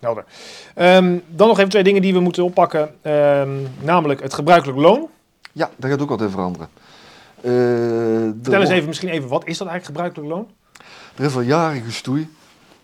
Helder. 0.00 0.24
Ehm, 0.74 1.18
dan 1.28 1.48
nog 1.48 1.58
even 1.58 1.70
twee 1.70 1.82
dingen 1.84 2.02
die 2.02 2.12
we 2.12 2.20
moeten 2.20 2.44
oppakken. 2.44 2.94
Ehm, 3.02 3.50
namelijk 3.80 4.22
het 4.22 4.34
gebruikelijk 4.34 4.78
loon. 4.78 5.08
Ja, 5.52 5.70
daar 5.76 5.90
gaat 5.90 6.02
ook 6.02 6.08
wat 6.08 6.20
in 6.20 6.30
veranderen. 6.30 6.68
Eh, 7.40 7.50
Vertel 8.42 8.52
er 8.52 8.60
eens 8.60 8.70
even, 8.70 8.88
misschien 8.88 9.08
even, 9.08 9.28
wat 9.28 9.46
is 9.46 9.58
dat 9.58 9.68
eigenlijk 9.68 9.84
gebruikelijk 9.84 10.28
loon? 10.28 10.48
Er 11.16 11.24
is 11.24 11.34
al 11.34 11.40
jaren 11.40 11.82
gestoei 11.82 12.28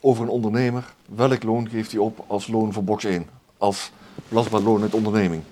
over 0.05 0.23
een 0.23 0.31
ondernemer. 0.31 0.85
Welk 1.07 1.43
loon 1.43 1.69
geeft 1.69 1.91
hij 1.93 2.01
op 2.01 2.25
als 2.27 2.47
loon 2.47 2.73
voor 2.73 2.85
box 2.85 3.05
1? 3.05 3.27
Als 3.59 3.91
belastbaar 4.29 4.61
loon 4.61 4.83
uit 4.83 4.95
onderneming. 4.95 5.43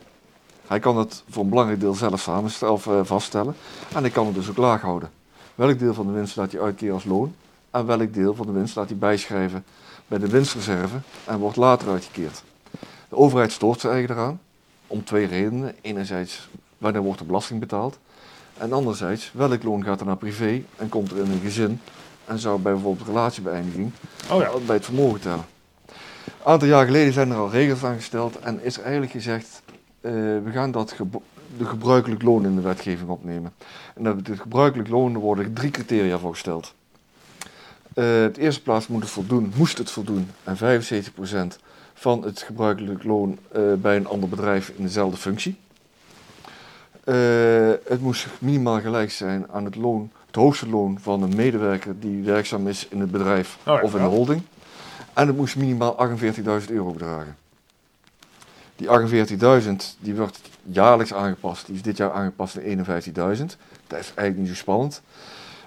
Hij 0.66 0.78
kan 0.78 0.96
het 0.96 1.22
voor 1.28 1.42
een 1.42 1.48
belangrijk 1.48 1.80
deel 1.80 1.94
zelf 1.94 2.20
samenstellen 2.20 2.80
eh, 2.84 3.00
vaststellen. 3.02 3.54
En 3.94 4.00
hij 4.00 4.10
kan 4.10 4.26
het 4.26 4.34
dus 4.34 4.50
ook 4.50 4.56
laag 4.56 4.80
houden. 4.80 5.10
Welk 5.54 5.78
deel 5.78 5.94
van 5.94 6.06
de 6.06 6.12
winst 6.12 6.36
laat 6.36 6.52
hij 6.52 6.60
uitkeren 6.60 6.94
als 6.94 7.04
loon? 7.04 7.34
En 7.70 7.86
welk 7.86 8.14
deel 8.14 8.34
van 8.34 8.46
de 8.46 8.52
winst 8.52 8.76
laat 8.76 8.88
hij 8.88 8.98
bijschrijven 8.98 9.64
bij 10.06 10.18
de 10.18 10.28
winstreserve 10.28 10.96
en 11.24 11.38
wordt 11.38 11.56
later 11.56 11.88
uitgekeerd? 11.88 12.42
De 13.08 13.16
overheid 13.16 13.52
stoort 13.52 13.80
zich 13.80 13.90
eigenlijk 13.90 14.20
eraan. 14.20 14.40
Om 14.86 15.04
twee 15.04 15.26
redenen. 15.26 15.74
Enerzijds, 15.80 16.48
wanneer 16.78 17.02
wordt 17.02 17.18
de 17.18 17.24
belasting 17.24 17.60
betaald? 17.60 17.98
En 18.58 18.72
anderzijds, 18.72 19.30
welk 19.34 19.62
loon 19.62 19.84
gaat 19.84 20.00
er 20.00 20.06
naar 20.06 20.16
privé 20.16 20.62
en 20.76 20.88
komt 20.88 21.10
er 21.10 21.16
in 21.16 21.30
een 21.30 21.40
gezin 21.40 21.80
en 22.24 22.38
zou 22.38 22.60
bij 22.60 22.72
bijvoorbeeld 22.72 23.06
relatiebeëindiging 23.06 23.92
Oh 24.30 24.40
ja, 24.40 24.50
bij 24.66 24.76
het 24.76 24.84
vermogen 24.84 25.20
tellen. 25.20 25.44
Een 26.24 26.44
aantal 26.44 26.68
jaar 26.68 26.86
geleden 26.86 27.12
zijn 27.12 27.30
er 27.30 27.36
al 27.36 27.50
regels 27.50 27.84
aan 27.84 27.96
gesteld 27.96 28.38
en 28.38 28.64
is 28.64 28.76
er 28.76 28.82
eigenlijk 28.82 29.12
gezegd, 29.12 29.62
eh, 30.00 30.12
we 30.12 30.50
gaan 30.52 30.70
dat 30.70 30.94
de 31.58 31.64
gebruikelijk 31.64 32.22
loon 32.22 32.44
in 32.44 32.54
de 32.54 32.60
wetgeving 32.60 33.08
opnemen. 33.08 33.52
En 33.94 34.02
dat 34.02 34.26
het 34.26 34.40
gebruikelijk 34.40 34.88
loon, 34.88 35.14
er 35.14 35.20
worden 35.20 35.52
drie 35.52 35.70
criteria 35.70 36.18
voor 36.18 36.30
gesteld. 36.30 36.74
Eh 37.94 38.22
het 38.22 38.36
eerste 38.36 38.62
plaats 38.62 38.86
moet 38.86 39.02
het 39.02 39.10
voldoen, 39.10 39.52
moest 39.56 39.78
het 39.78 39.90
voldoen 39.90 40.30
aan 40.44 40.56
75% 40.56 41.58
van 41.94 42.24
het 42.24 42.42
gebruikelijk 42.42 43.04
loon 43.04 43.38
eh, 43.52 43.72
bij 43.72 43.96
een 43.96 44.06
ander 44.06 44.28
bedrijf 44.28 44.68
in 44.68 44.82
dezelfde 44.82 45.16
functie. 45.16 45.56
Het 47.84 48.00
moest 48.00 48.26
minimaal 48.38 48.80
gelijk 48.80 49.10
zijn 49.10 49.46
aan 49.50 49.64
het 49.64 49.76
loon, 49.76 50.10
het 50.32 50.42
hoogste 50.42 50.68
loon 50.68 50.98
van 51.00 51.22
een 51.22 51.36
medewerker 51.36 52.00
die 52.00 52.22
werkzaam 52.22 52.68
is 52.68 52.86
in 52.88 53.00
het 53.00 53.10
bedrijf 53.10 53.58
Oh 53.66 53.74
ja, 53.74 53.82
of 53.82 53.94
in 53.94 54.02
de 54.02 54.08
holding. 54.08 54.42
En 55.12 55.26
het 55.26 55.36
moest 55.36 55.56
minimaal 55.56 56.08
48.000 56.20 56.70
euro 56.70 56.90
bedragen. 56.90 57.36
Die 58.76 58.88
48.000 59.62 59.70
die 59.98 60.14
wordt 60.14 60.40
jaarlijks 60.62 61.14
aangepast. 61.14 61.66
Die 61.66 61.74
is 61.74 61.82
dit 61.82 61.96
jaar 61.96 62.12
aangepast 62.12 62.54
naar 62.54 62.64
51.000. 62.64 63.12
Dat 63.86 63.98
is 63.98 64.12
eigenlijk 64.14 64.36
niet 64.36 64.48
zo 64.48 64.54
spannend. 64.54 65.02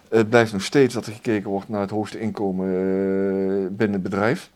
Het 0.10 0.30
blijft 0.30 0.54
nog 0.54 0.64
steeds 0.64 0.94
dat 0.94 1.06
er 1.06 1.14
gekeken 1.14 1.50
wordt 1.50 1.70
naar 1.70 1.82
het 1.82 1.90
hoogste 1.90 2.20
inkomen 2.20 2.68
eh, 2.68 3.76
binnen 3.78 3.94
het 3.94 4.04
bedrijf. 4.04 4.50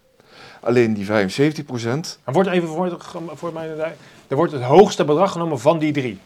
Alleen 0.60 0.94
die 0.94 1.06
75%, 1.06 1.10
En 2.24 2.34
wordt 2.34 2.50
even 2.50 2.68
voor, 2.68 3.00
voor 3.34 3.54
mij, 3.54 3.96
er 4.28 4.36
wordt 4.36 4.52
het 4.52 4.62
hoogste 4.62 5.06
bedrag 5.06 5.32
genomen 5.32 5.60
van 5.60 5.80
die 5.80 5.92
drie. 5.92 6.20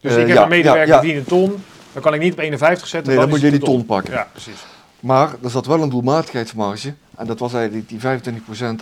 Dus 0.00 0.14
Eh, 0.14 0.20
ik 0.20 0.26
heb 0.26 0.36
ja, 0.36 0.42
een 0.42 0.48
medewerker 0.48 0.86
ja, 0.86 0.94
ja. 0.94 1.00
die 1.00 1.16
een 1.16 1.24
ton, 1.24 1.62
dan 1.96 2.04
kan 2.04 2.14
ik 2.14 2.20
niet 2.20 2.32
op 2.32 2.38
51 2.38 2.86
zetten. 2.86 3.10
nee, 3.12 3.20
dan 3.20 3.28
moet 3.28 3.40
je 3.40 3.50
die 3.50 3.60
ton 3.60 3.84
pakken. 3.84 4.12
Ja, 4.12 4.28
precies. 4.32 4.64
Maar 5.00 5.34
er 5.42 5.50
zat 5.50 5.66
wel 5.66 5.82
een 5.82 5.88
doelmatigheidsmarge. 5.88 6.94
En 7.16 7.26
dat 7.26 7.38
was 7.38 7.54
eigenlijk 7.54 7.88
die 7.88 7.98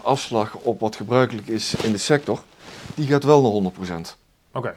25% 0.00 0.02
afslag 0.02 0.54
op 0.54 0.80
wat 0.80 0.97
gebruikelijk 0.97 1.47
is 1.47 1.75
in 1.75 1.92
de 1.92 1.99
sector. 1.99 2.42
Die 2.94 3.06
gaat 3.06 3.25
wel 3.25 3.62
naar 3.62 3.73
100%. 3.73 4.18
Oké. 4.52 4.75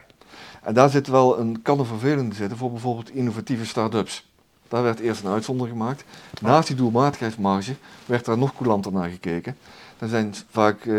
En 0.63 0.74
daar 0.74 0.89
zit 0.89 1.08
wel 1.08 1.39
een, 1.39 1.62
kan 1.62 1.80
een 1.80 1.86
vervelende 1.86 2.36
zitten 2.36 2.58
voor 2.58 2.71
bijvoorbeeld 2.71 3.10
innovatieve 3.10 3.65
start-ups. 3.65 4.26
Daar 4.67 4.84
werd 4.84 5.00
eerst 5.00 5.23
een 5.23 5.32
uitzondering 5.32 5.78
gemaakt. 5.78 6.04
Naast 6.41 6.67
die 6.67 6.76
doelmatigheidsmarge 6.76 7.76
werd 8.06 8.26
daar 8.26 8.38
nog 8.38 8.56
coulanter 8.56 8.91
naar 8.91 9.10
gekeken. 9.10 9.58
Er 9.99 10.07
zijn 10.07 10.36
vaak 10.51 10.86
eh, 10.86 10.95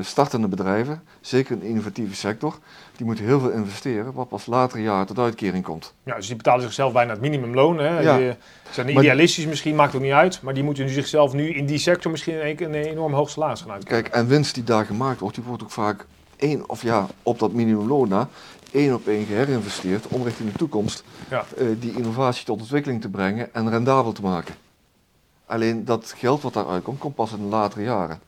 startende 0.00 0.48
bedrijven, 0.48 1.02
zeker 1.20 1.52
in 1.52 1.58
de 1.60 1.68
innovatieve 1.68 2.14
sector, 2.14 2.58
die 2.96 3.06
moeten 3.06 3.24
heel 3.24 3.40
veel 3.40 3.50
investeren, 3.50 4.12
wat 4.12 4.28
pas 4.28 4.46
later 4.46 4.78
jaren 4.80 5.06
tot 5.06 5.18
uitkering 5.18 5.64
komt. 5.64 5.94
Ja, 6.02 6.14
dus 6.14 6.26
die 6.26 6.36
betalen 6.36 6.62
zichzelf 6.62 6.92
bijna 6.92 7.12
het 7.12 7.20
minimumloon. 7.20 7.78
Hè. 7.78 8.00
Ja. 8.00 8.16
Die, 8.16 8.34
zijn 8.70 8.86
Maar- 8.86 9.02
idealistisch 9.02 9.46
misschien, 9.46 9.74
maakt 9.74 9.94
ook 9.94 10.00
niet 10.02 10.12
uit. 10.12 10.42
Maar 10.42 10.54
die 10.54 10.62
moeten 10.62 10.84
nu 10.84 10.90
zichzelf 10.90 11.32
nu 11.32 11.48
in 11.54 11.66
die 11.66 11.78
sector 11.78 12.10
misschien 12.10 12.46
een, 12.48 12.62
een 12.64 12.74
enorm 12.74 13.12
hoog 13.12 13.30
salaris 13.30 13.60
gaan 13.60 13.70
uitkeren. 13.70 14.02
Kijk, 14.02 14.14
en 14.14 14.26
winst 14.26 14.54
die 14.54 14.64
daar 14.64 14.84
gemaakt 14.84 15.20
wordt, 15.20 15.34
die 15.36 15.44
wordt 15.44 15.62
ook 15.62 15.70
vaak 15.70 16.06
één, 16.36 16.68
of 16.68 16.82
ja, 16.82 17.06
op 17.22 17.38
dat 17.38 17.52
minimumloon 17.52 18.08
na, 18.08 18.28
één 18.72 18.94
op 18.94 19.06
één 19.06 19.26
geherinvesteerd 19.26 20.06
om 20.08 20.22
richting 20.22 20.52
de 20.52 20.58
toekomst 20.58 21.04
Ja. 21.30 21.44
eh, 21.56 21.66
die 21.80 21.96
innovatie 21.96 22.44
tot 22.44 22.60
ontwikkeling 22.60 23.00
te 23.00 23.08
brengen 23.08 23.54
en 23.54 23.70
rendabel 23.70 24.12
te 24.12 24.22
maken. 24.22 24.54
Alleen 25.46 25.84
dat 25.84 26.14
geld 26.16 26.42
wat 26.42 26.52
daaruit 26.52 26.82
komt, 26.82 26.98
komt 26.98 27.14
pas 27.14 27.32
in 27.32 27.38
de 27.38 27.44
latere 27.44 27.82
jaren. 27.82 28.20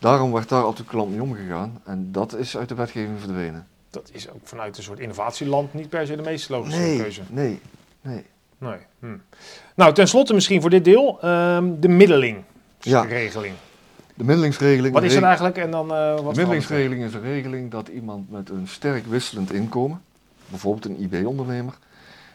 Daarom 0.00 0.32
werd 0.32 0.48
daar 0.48 0.66
op 0.66 0.76
de 0.76 0.84
klant 0.84 1.10
mee 1.10 1.22
omgegaan 1.22 1.80
en 1.84 2.12
dat 2.12 2.34
is 2.36 2.56
uit 2.56 2.68
de 2.68 2.74
wetgeving 2.74 3.20
verdwenen. 3.20 3.66
Dat 3.90 4.10
is 4.12 4.30
ook 4.30 4.40
vanuit 4.42 4.76
een 4.76 4.82
soort 4.82 4.98
innovatieland 4.98 5.74
niet 5.74 5.88
per 5.88 6.06
se 6.06 6.16
de 6.16 6.22
meest 6.22 6.48
logische 6.48 6.80
Nee, 6.80 6.98
keuze. 6.98 7.22
nee, 7.28 7.60
nee. 8.00 8.24
Nee. 8.58 8.78
Hm. 8.98 9.06
Nou, 9.74 9.94
tenslotte 9.94 10.34
misschien 10.34 10.60
voor 10.60 10.70
dit 10.70 10.84
deel, 10.84 11.18
ehm, 11.20 11.72
de 11.80 11.88
middelingsregeling. 11.88 13.54
De 14.14 14.24
middelingsregeling. 14.24 14.94
Wat 14.94 15.02
is 15.02 15.14
dat 15.14 15.22
eigenlijk 15.22 15.56
en 15.56 15.70
dan 15.70 15.92
eh 15.94 16.10
wat 16.14 16.18
De 16.18 16.24
middelingsregeling 16.24 17.04
is 17.04 17.14
een 17.14 17.20
regeling 17.22 17.70
dat 17.70 17.88
iemand 17.88 18.30
met 18.30 18.50
een 18.50 18.68
sterk 18.68 19.06
wisselend 19.06 19.52
inkomen, 19.52 20.02
bijvoorbeeld 20.48 20.84
een 20.84 21.02
IB-ondernemer, 21.02 21.74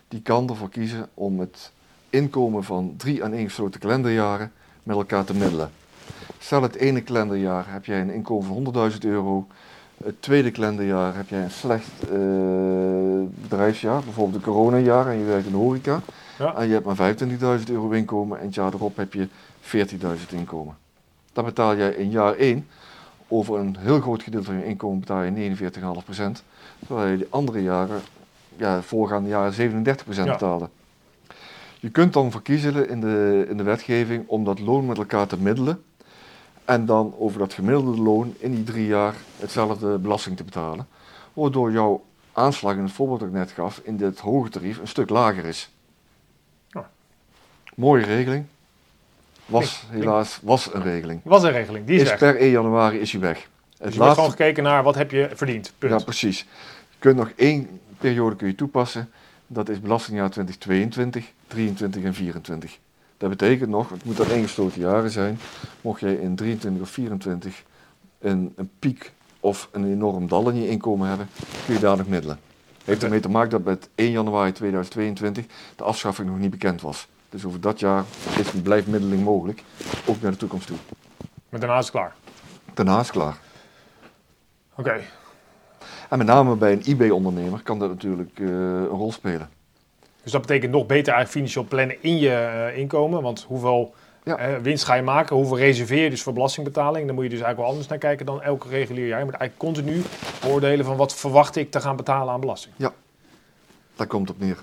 die 0.07 0.21
kan 0.21 0.49
ervoor 0.49 0.69
kiezen 0.69 1.07
om 1.13 1.39
het 1.39 1.71
inkomen 2.09 2.63
van 2.63 2.93
drie 2.97 3.23
aaneengesloten 3.23 3.79
kalenderjaren 3.79 4.51
met 4.83 4.95
elkaar 4.95 5.23
te 5.23 5.33
middelen. 5.33 5.71
Stel 6.45 6.61
het 6.61 6.75
ene 6.75 7.01
kalenderjaar 7.01 7.65
heb 7.67 7.85
jij 7.85 8.01
een 8.01 8.09
inkomen 8.09 8.71
van 8.73 8.91
100.000 8.91 8.97
euro, 8.99 9.47
het 10.03 10.21
tweede 10.21 10.51
kalenderjaar 10.51 11.15
heb 11.15 11.29
jij 11.29 11.43
een 11.43 11.51
slecht 11.51 11.89
eh, 12.01 12.19
bedrijfsjaar, 13.41 14.03
bijvoorbeeld 14.03 14.35
een 14.35 14.51
coronajaar 14.53 15.07
en 15.07 15.17
je 15.17 15.25
werkt 15.25 15.45
in 15.45 15.51
de 15.51 15.57
horeca, 15.57 16.01
Ja. 16.37 16.55
en 16.55 16.67
je 16.67 16.73
hebt 16.73 16.85
maar 16.85 17.15
25.000 17.59 17.69
euro 17.69 17.89
inkomen 17.89 18.39
en 18.39 18.45
het 18.45 18.55
jaar 18.55 18.73
erop 18.73 18.97
heb 18.97 19.13
je 19.13 19.27
40.000 19.61 20.29
inkomen. 20.29 20.77
Dan 21.33 21.45
betaal 21.45 21.75
jij 21.77 21.89
in 21.91 22.09
jaar 22.09 22.33
1 22.35 22.67
over 23.27 23.59
een 23.59 23.75
heel 23.79 24.01
groot 24.01 24.23
gedeelte 24.23 24.45
van 24.45 24.55
je 24.55 24.65
inkomen 24.65 24.99
betaal 24.99 25.21
je 25.23 25.31
49,5%. 25.57 26.43
Terwijl 26.87 27.07
je 27.11 27.17
de 27.17 27.27
andere 27.29 27.61
jaren, 27.63 28.01
ja, 28.57 28.81
voorgaande 28.81 29.29
jaren 29.29 29.53
37% 29.53 30.25
Ja. 30.25 30.31
betaalde. 30.31 30.69
Je 31.79 31.89
kunt 31.89 32.13
dan 32.13 32.31
verkiezen 32.31 32.89
in 32.89 33.01
de, 33.01 33.45
in 33.49 33.57
de 33.57 33.63
wetgeving 33.63 34.23
om 34.27 34.43
dat 34.43 34.59
loon 34.59 34.85
met 34.85 34.97
elkaar 34.97 35.27
te 35.27 35.37
middelen. 35.39 35.83
En 36.65 36.85
dan 36.85 37.15
over 37.17 37.39
dat 37.39 37.53
gemiddelde 37.53 38.01
loon 38.01 38.35
in 38.37 38.55
die 38.55 38.63
drie 38.63 38.87
jaar 38.87 39.15
hetzelfde 39.37 39.97
belasting 39.97 40.37
te 40.37 40.43
betalen. 40.43 40.87
Waardoor 41.33 41.71
jouw 41.71 42.03
aanslag 42.31 42.75
in 42.75 42.83
het 42.83 42.91
voorbeeld 42.91 43.19
dat 43.19 43.29
ik 43.29 43.35
net 43.35 43.51
gaf 43.51 43.81
in 43.83 43.97
dit 43.97 44.19
hoge 44.19 44.49
tarief 44.49 44.77
een 44.77 44.87
stuk 44.87 45.09
lager 45.09 45.45
is. 45.45 45.69
Ja. 46.67 46.89
Mooie 47.75 48.03
regeling. 48.03 48.45
Was 49.45 49.83
helaas 49.89 50.39
was 50.41 50.73
een 50.73 50.81
regeling. 50.81 51.21
Was 51.23 51.43
een 51.43 51.51
regeling, 51.51 51.85
die 51.85 51.95
is, 51.95 52.01
Is 52.01 52.09
weg. 52.09 52.17
per 52.19 52.37
1 52.37 52.49
januari 52.51 52.99
is 52.99 53.11
hij 53.11 53.21
weg. 53.21 53.35
Dus 53.37 53.77
Het 53.77 53.93
er 53.93 53.99
wordt 53.99 54.13
gewoon 54.13 54.29
gekeken 54.29 54.63
naar 54.63 54.83
wat 54.83 54.95
heb 54.95 55.11
je 55.11 55.29
verdiend. 55.33 55.73
Punt. 55.77 55.93
ja, 55.99 56.03
precies. 56.05 56.39
Je 56.89 56.95
kunt 56.99 57.15
nog 57.15 57.31
één 57.35 57.79
periode 57.97 58.35
kun 58.35 58.47
je 58.47 58.55
toepassen. 58.55 59.11
Dat 59.47 59.69
is 59.69 59.79
belastingjaar 59.79 60.29
2022, 60.29 61.31
23 61.47 62.03
en 62.03 62.13
24. 62.13 62.77
Dat 63.25 63.37
betekent 63.37 63.69
nog, 63.69 63.89
het 63.89 64.03
moet 64.03 64.17
dan 64.17 64.29
ingesloten 64.29 64.81
jaren 64.81 65.11
zijn. 65.11 65.39
Mocht 65.81 65.99
jij 65.99 66.13
in 66.13 66.35
23 66.35 66.81
of 66.81 66.89
24 66.89 67.63
een, 68.19 68.53
een 68.55 68.69
piek 68.79 69.13
of 69.39 69.69
een 69.71 69.91
enorm 69.91 70.27
dal 70.27 70.49
in 70.49 70.61
je 70.61 70.69
inkomen 70.69 71.07
hebben, 71.07 71.29
kun 71.65 71.73
je 71.73 71.79
daar 71.79 71.97
nog 71.97 72.07
middelen. 72.07 72.39
Heeft 72.83 73.03
ermee 73.03 73.19
te 73.19 73.29
maken 73.29 73.49
dat 73.49 73.63
met 73.63 73.89
1 73.95 74.11
januari 74.11 74.51
2022 74.51 75.45
de 75.75 75.83
afschaffing 75.83 76.29
nog 76.29 76.37
niet 76.37 76.49
bekend 76.49 76.81
was. 76.81 77.07
Dus 77.29 77.45
over 77.45 77.61
dat 77.61 77.79
jaar 77.79 78.03
is 78.39 78.53
een 78.53 78.61
blijfmiddeling 78.61 79.23
mogelijk, 79.23 79.63
ook 80.05 80.21
naar 80.21 80.31
de 80.31 80.37
toekomst 80.37 80.67
toe. 80.67 80.77
Maar 81.49 81.59
daarna 81.59 81.77
is 81.77 81.85
het 81.85 81.93
klaar. 81.93 82.15
Daarna 82.73 82.99
is 82.99 83.07
het 83.07 83.15
klaar. 83.15 83.37
Oké. 84.75 85.01
En 86.09 86.17
met 86.17 86.27
name 86.27 86.55
bij 86.55 86.71
een 86.71 86.87
IB-ondernemer 86.87 87.61
kan 87.61 87.79
dat 87.79 87.89
natuurlijk 87.89 88.39
eh, 88.39 88.47
een 88.47 88.87
rol 88.87 89.11
spelen. 89.11 89.49
Dus 90.25 90.33
dat 90.33 90.41
betekent 90.41 90.71
nog 90.71 90.85
beter 90.85 91.13
eigenlijk 91.13 91.31
financieel 91.31 91.63
plannen 91.63 92.03
in 92.03 92.17
je 92.17 92.29
eh, 92.29 92.77
inkomen. 92.77 93.21
Want 93.21 93.45
hoeveel 93.47 93.93
Ja. 94.23 94.37
eh, 94.37 94.55
winst 94.61 94.83
ga 94.83 94.93
je 94.93 95.01
maken? 95.01 95.35
Hoeveel 95.35 95.57
reserveer 95.57 96.03
je 96.03 96.09
dus 96.09 96.21
voor 96.23 96.33
belastingbetaling? 96.33 97.05
Dan 97.05 97.15
moet 97.15 97.23
je 97.23 97.29
dus 97.29 97.39
eigenlijk 97.39 97.57
wel 97.57 97.67
anders 97.69 97.87
naar 97.87 97.97
kijken 97.97 98.25
dan 98.25 98.41
elke 98.41 98.67
regulier 98.67 99.07
jaar. 99.07 99.19
Je 99.19 99.25
moet 99.25 99.33
eigenlijk 99.33 99.59
continu 99.75 100.01
beoordelen 100.41 100.85
van 100.85 100.95
wat 100.97 101.15
verwacht 101.15 101.55
ik 101.55 101.71
te 101.71 101.81
gaan 101.81 101.95
betalen 101.95 102.33
aan 102.33 102.39
belasting. 102.39 102.73
Daar 103.95 104.07
komt 104.07 104.27
het 104.27 104.37
op 104.37 104.43
neer. 104.43 104.57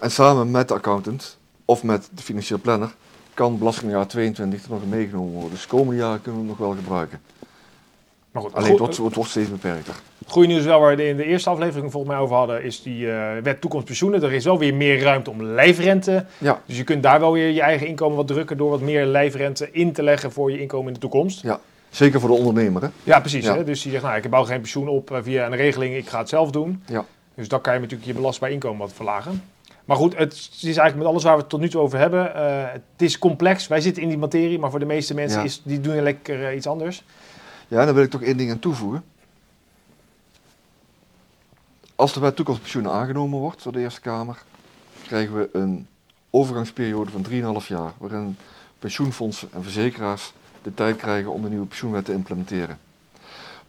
En 0.00 0.10
samen 0.10 0.50
met 0.50 0.68
de 0.68 0.74
accountant 0.74 1.38
of 1.64 1.82
met 1.82 2.08
de 2.14 2.22
financieel 2.22 2.58
planner 2.60 2.94
kan 3.34 3.58
belastingjaar 3.58 4.06
22 4.06 4.64
er 4.64 4.70
nog 4.70 4.86
meegenomen 4.86 5.32
worden. 5.32 5.50
Dus 5.50 5.62
de 5.62 5.68
komende 5.68 6.00
jaren 6.00 6.22
kunnen 6.22 6.40
we 6.40 6.46
hem 6.46 6.56
nog 6.58 6.66
wel 6.68 6.76
gebruiken. 6.76 7.20
Maar 8.30 8.42
goed, 8.42 8.54
Alleen 8.54 8.70
het 8.70 8.78
wordt, 8.78 8.96
het 8.96 9.14
wordt 9.14 9.30
steeds 9.30 9.50
beperkter. 9.50 9.94
Goede 10.28 10.48
nieuws 10.48 10.64
wel 10.64 10.80
waar 10.80 10.96
we 10.96 11.08
in 11.08 11.16
de 11.16 11.24
eerste 11.24 11.50
aflevering 11.50 11.92
volgens 11.92 12.12
mij 12.12 12.22
over 12.22 12.36
hadden, 12.36 12.62
is 12.62 12.82
die 12.82 13.10
eh, 13.12 13.42
wet 13.42 13.60
toekomstpensioenen. 13.60 14.22
Er 14.22 14.32
is 14.32 14.44
wel 14.44 14.58
weer 14.58 14.74
meer 14.74 15.00
ruimte 15.02 15.30
om 15.30 15.42
lijfrente. 15.42 16.24
Ja, 16.38 16.62
Dus 16.66 16.76
je 16.76 16.84
kunt 16.84 17.02
daar 17.02 17.20
wel 17.20 17.32
weer 17.32 17.48
je 17.50 17.60
eigen 17.60 17.86
inkomen 17.86 18.16
wat 18.16 18.26
drukken 18.26 18.56
door 18.56 18.70
wat 18.70 18.80
meer 18.80 19.06
lijfrente 19.06 19.68
in 19.72 19.92
te 19.92 20.02
leggen 20.02 20.32
voor 20.32 20.50
je 20.50 20.60
inkomen 20.60 20.86
in 20.86 20.92
de 20.94 21.00
toekomst. 21.00 21.42
ja. 21.42 21.60
zeker 21.90 22.20
voor 22.20 22.28
de 22.28 22.34
ondernemer. 22.36 22.82
Hè? 22.82 22.88
Ja, 23.04 23.20
precies. 23.20 23.44
Ja. 23.44 23.54
Hè? 23.56 23.64
Dus 23.64 23.82
die 23.82 23.90
zegt, 23.92 24.04
nou, 24.04 24.16
ik 24.16 24.30
bouw 24.30 24.44
geen 24.44 24.60
pensioen 24.60 24.88
op 24.88 25.10
eh, 25.10 25.18
via 25.22 25.46
een 25.46 25.56
regeling, 25.56 25.94
ik 25.96 26.08
ga 26.08 26.18
het 26.18 26.28
zelf 26.28 26.50
doen. 26.50 26.82
Ja. 26.86 27.04
Dus 27.34 27.48
dan 27.48 27.60
kan 27.60 27.74
je 27.74 27.80
natuurlijk 27.80 28.08
je 28.08 28.14
belastbaar 28.14 28.50
inkomen 28.50 28.78
wat 28.78 28.92
verlagen. 28.92 29.42
Maar 29.84 29.96
goed, 29.96 30.16
het 30.18 30.32
is 30.32 30.62
eigenlijk 30.62 30.96
met 30.96 31.06
alles 31.06 31.22
waar 31.22 31.34
we 31.34 31.40
het 31.40 31.48
tot 31.48 31.60
nu 31.60 31.68
toe 31.68 31.80
over 31.80 31.98
hebben. 31.98 32.34
eh, 32.34 32.72
het 32.72 32.82
is 33.02 33.18
complex, 33.18 33.66
wij 33.68 33.80
zitten 33.80 34.02
in 34.02 34.08
die 34.08 34.18
materie, 34.18 34.58
maar 34.58 34.70
voor 34.70 34.78
de 34.78 34.84
meeste 34.84 35.14
mensen 35.14 35.38
Ja. 35.38 35.44
is, 35.44 35.62
die 35.64 35.80
doen 35.80 36.02
lekker 36.02 36.54
iets 36.54 36.66
anders. 36.66 37.04
Ja, 37.68 37.84
dan 37.84 37.94
wil 37.94 38.02
ik 38.04 38.10
toch 38.10 38.22
één 38.22 38.36
ding 38.36 38.50
aan 38.50 38.58
toevoegen. 38.58 39.04
Als 41.98 42.12
de 42.12 42.20
wet 42.20 42.36
toekomstpensioenen 42.36 42.92
aangenomen 42.92 43.38
wordt 43.38 43.62
door 43.62 43.72
de 43.72 43.80
Eerste 43.80 44.00
Kamer, 44.00 44.42
krijgen 45.02 45.36
we 45.36 45.48
een 45.52 45.86
overgangsperiode 46.30 47.10
van 47.10 47.26
3,5 47.62 47.66
jaar, 47.66 47.92
waarin 47.98 48.36
pensioenfondsen 48.78 49.48
en 49.52 49.62
verzekeraars 49.62 50.32
de 50.62 50.74
tijd 50.74 50.96
krijgen 50.96 51.32
om 51.32 51.42
de 51.42 51.48
nieuwe 51.48 51.66
pensioenwet 51.66 52.04
te 52.04 52.12
implementeren. 52.12 52.78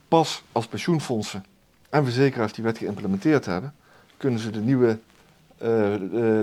Pas 0.08 0.44
als 0.52 0.68
pensioenfondsen 0.68 1.46
en 1.90 2.04
verzekeraars 2.04 2.54
die 2.54 2.64
wet 2.64 2.78
geïmplementeerd 2.78 3.46
hebben, 3.46 3.74
kunnen 4.18 4.40
ze 4.40 4.50
de 4.50 4.62
nieuwe 4.62 5.00
eh, 5.58 5.70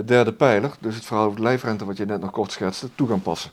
derde 0.05 0.33
pijler, 0.33 0.71
dus 0.79 0.95
het 0.95 1.05
verhaal 1.05 1.25
over 1.25 1.37
de 1.37 1.43
lijfrente 1.43 1.85
wat 1.85 1.97
je 1.97 2.05
net 2.05 2.21
nog 2.21 2.31
kort 2.31 2.51
schetste, 2.51 2.89
toe 2.95 3.07
gaan 3.07 3.21
passen. 3.21 3.51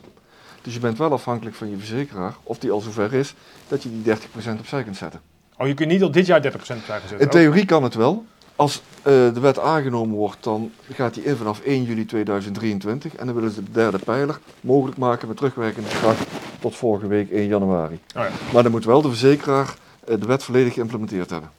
Dus 0.61 0.73
je 0.73 0.79
bent 0.79 0.97
wel 0.97 1.11
afhankelijk 1.11 1.55
van 1.55 1.69
je 1.69 1.77
verzekeraar, 1.77 2.35
of 2.43 2.59
die 2.59 2.71
al 2.71 2.81
zover 2.81 3.13
is, 3.13 3.35
dat 3.67 3.83
je 3.83 4.01
die 4.01 4.15
30% 4.15 4.59
opzij 4.59 4.83
kunt 4.83 4.97
zetten. 4.97 5.34
Oh, 5.57 5.67
je 5.67 5.73
kunt 5.73 5.89
niet 5.89 6.03
al 6.03 6.11
dit 6.11 6.25
jaar 6.25 6.41
30% 6.41 6.43
krijgen 6.43 6.83
zetten. 6.85 7.19
In 7.19 7.29
theorie 7.29 7.65
kan 7.65 7.83
het 7.83 7.93
wel. 7.93 8.25
Als 8.55 8.81
eh, 8.97 9.03
de 9.13 9.39
wet 9.39 9.59
aangenomen 9.59 10.15
wordt, 10.15 10.43
dan 10.43 10.71
gaat 10.91 11.13
die 11.13 11.23
in 11.23 11.35
vanaf 11.35 11.59
1 11.59 11.83
juli 11.83 12.05
2023. 12.05 13.15
En 13.15 13.25
dan 13.25 13.35
willen 13.35 13.51
ze 13.51 13.63
de 13.63 13.71
derde 13.71 13.99
pijler 13.99 14.39
mogelijk 14.61 14.97
maken 14.97 15.27
met 15.27 15.37
terugwerkende 15.37 15.89
kracht 15.89 16.27
tot 16.59 16.75
vorige 16.75 17.07
week 17.07 17.31
1 17.31 17.47
januari. 17.47 17.99
Oh, 18.15 18.23
ja. 18.23 18.29
Maar 18.53 18.63
dan 18.63 18.71
moet 18.71 18.85
wel 18.85 19.01
de 19.01 19.07
verzekeraar 19.07 19.73
eh, 20.07 20.19
de 20.19 20.25
wet 20.25 20.43
volledig 20.43 20.73
geïmplementeerd 20.73 21.29
hebben. 21.29 21.49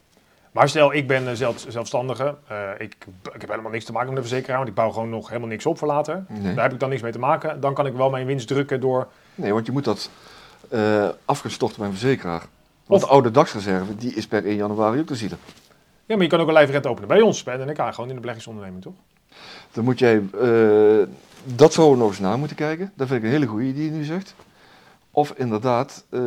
Maar 0.53 0.69
stel, 0.69 0.95
ik 0.95 1.07
ben 1.07 1.29
eh, 1.29 1.35
zelf, 1.35 1.65
zelfstandige. 1.69 2.35
ik, 2.79 2.97
ik 3.35 3.41
heb 3.41 3.51
helemaal 3.51 3.71
niks 3.71 3.85
te 3.85 3.93
maken 3.93 4.13
met 4.13 4.23
de 4.23 4.29
verzekeraar, 4.29 4.57
want 4.57 4.69
ik 4.69 4.75
bouw 4.75 4.91
gewoon 4.91 5.11
nog 5.11 5.29
helemaal 5.29 5.49
niks 5.49 5.67
op 5.67 5.79
voor 5.79 5.89
later. 5.89 6.25
Nee. 6.29 6.55
Daar 6.55 6.65
heb 6.65 6.73
ik 6.73 6.81
dan 6.81 6.89
niks 6.89 7.03
mee 7.03 7.13
te 7.13 7.19
maken. 7.19 7.61
Dan 7.61 7.75
kan 7.75 7.87
ik 7.87 7.95
wel 7.95 8.11
mijn 8.11 8.27
winst 8.27 8.49
drukken 8.49 8.81
door... 8.81 9.09
Nee, 9.35 9.53
want 9.53 9.67
je 9.67 9.73
moet 9.73 9.85
dat 9.85 10.11
afgestorten 11.25 11.79
bij 11.79 11.87
een 11.87 11.93
verzekeraar. 11.93 12.43
Want 12.87 13.03
Of- 13.03 13.09
de 13.09 13.14
oude 13.14 13.31
dagsreserve, 13.31 13.96
die 13.96 14.14
is 14.14 14.27
per 14.27 14.46
1 14.46 14.57
januari 14.57 15.01
ook 15.01 15.07
te 15.07 15.14
zielen. 15.14 15.38
Ja, 16.07 16.14
maar 16.14 16.25
je 16.25 16.31
kan 16.31 16.40
ook 16.40 16.46
een 16.46 16.53
lijfrente 16.53 16.88
openen 16.88 17.09
bij 17.09 17.20
ons, 17.20 17.42
bij 17.42 17.57
NK, 17.57 17.94
gewoon 17.94 18.09
in 18.09 18.14
de 18.14 18.20
beleggingsonderneming, 18.20 18.83
toch? 18.83 18.94
Dan 19.72 19.85
moet 19.85 19.99
jij, 19.99 20.16
eh, 20.40 21.07
dat 21.44 21.72
zouden 21.72 21.96
we 21.96 22.03
nog 22.03 22.09
eens 22.11 22.20
na 22.20 22.37
moeten 22.37 22.57
kijken. 22.57 22.92
Dat 22.96 23.07
vind 23.09 23.18
ik 23.18 23.25
een 23.27 23.33
hele 23.33 23.46
goede 23.46 23.72
die 23.75 23.85
je 23.85 23.90
nu 23.90 24.05
zegt. 24.05 24.35
Of 25.11 25.33
inderdaad, 25.37 26.05
eh, 26.09 26.20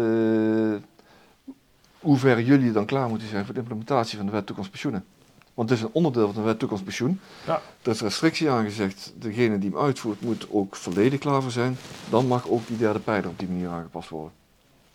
hoe 1.99 2.17
ver 2.17 2.41
jullie 2.41 2.71
dan 2.71 2.85
klaar 2.85 3.09
moeten 3.09 3.27
zijn 3.27 3.45
voor 3.45 3.53
de 3.53 3.59
implementatie 3.59 4.17
van 4.17 4.25
de 4.25 4.31
wet 4.31 4.45
toekomstpensioenen. 4.45 5.05
Want 5.53 5.69
het 5.69 5.79
is 5.79 5.85
een 5.85 5.91
onderdeel 5.93 6.25
van 6.25 6.35
de 6.35 6.41
wet 6.47 6.59
toekomstpensioen. 6.59 7.19
Ja. 7.45 7.61
Er 7.81 7.91
is 7.91 8.01
restrictie 8.01 8.49
aangezegd, 8.49 9.13
degene 9.15 9.59
die 9.59 9.69
hem 9.69 9.79
uitvoert 9.79 10.21
moet 10.21 10.47
ook 10.51 10.75
volledig 10.75 11.19
klaar 11.19 11.41
voor 11.41 11.51
zijn. 11.51 11.77
Dan 12.09 12.27
mag 12.27 12.49
ook 12.49 12.67
die 12.67 12.77
derde 12.77 12.99
pijler 12.99 13.29
op 13.29 13.39
die 13.39 13.47
manier 13.47 13.69
aangepast 13.69 14.09
worden. 14.09 14.31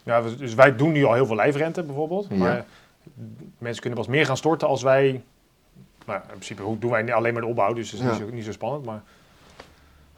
Ja, 0.05 0.21
dus 0.39 0.55
wij 0.55 0.77
doen 0.77 0.93
nu 0.93 1.05
al 1.05 1.13
heel 1.15 1.27
veel 1.27 1.37
lijfrente 1.37 1.83
bijvoorbeeld. 1.83 2.27
Ja. 2.31 2.37
Maar 2.37 2.65
mensen 3.59 3.81
kunnen 3.83 3.99
pas 3.99 4.09
meer 4.09 4.27
gaan 4.27 4.37
storten 4.37 4.69
als 4.69 4.83
wij... 4.83 5.23
Nou, 6.07 6.21
in 6.21 6.27
principe 6.29 6.63
hoe- 6.63 6.79
doen 6.79 6.91
wij 6.91 7.15
alleen 7.15 7.33
maar 7.33 7.43
de 7.43 7.49
opbouw, 7.49 7.73
dus 7.73 7.91
het 7.91 8.01
is 8.01 8.07
Ja. 8.07 8.13
niet, 8.13 8.21
zo, 8.21 8.29
niet 8.35 8.45
zo 8.45 8.53
spannend. 8.53 8.85
Maar, 8.85 9.03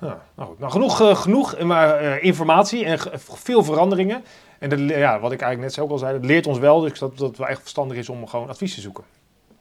ja, 0.00 0.20
nou 0.34 0.48
goed. 0.48 0.58
Nou, 0.58 0.72
genoeg, 0.72 1.00
eh, 1.00 1.16
genoeg 1.16 1.54
eh, 1.54 1.64
maar, 1.66 1.96
eh, 1.98 2.24
informatie 2.24 2.84
en 2.84 2.98
veel 3.20 3.64
veranderingen. 3.64 4.24
En 4.58 4.68
dat, 4.70 4.78
ja, 4.78 5.20
wat 5.20 5.32
ik 5.32 5.40
eigenlijk 5.40 5.60
net 5.60 5.72
zo 5.72 5.82
ook 5.82 5.90
al 5.90 5.98
zei, 5.98 6.12
dat 6.12 6.24
leert 6.24 6.46
ons 6.46 6.58
wel 6.58 6.80
dus 6.80 6.98
dat, 6.98 7.18
dat 7.18 7.28
het 7.28 7.38
wel 7.38 7.48
echt 7.48 7.60
verstandig 7.60 7.96
is 7.96 8.08
om 8.08 8.26
gewoon 8.28 8.48
advies 8.48 8.74
te 8.74 8.80
zoeken. 8.80 9.04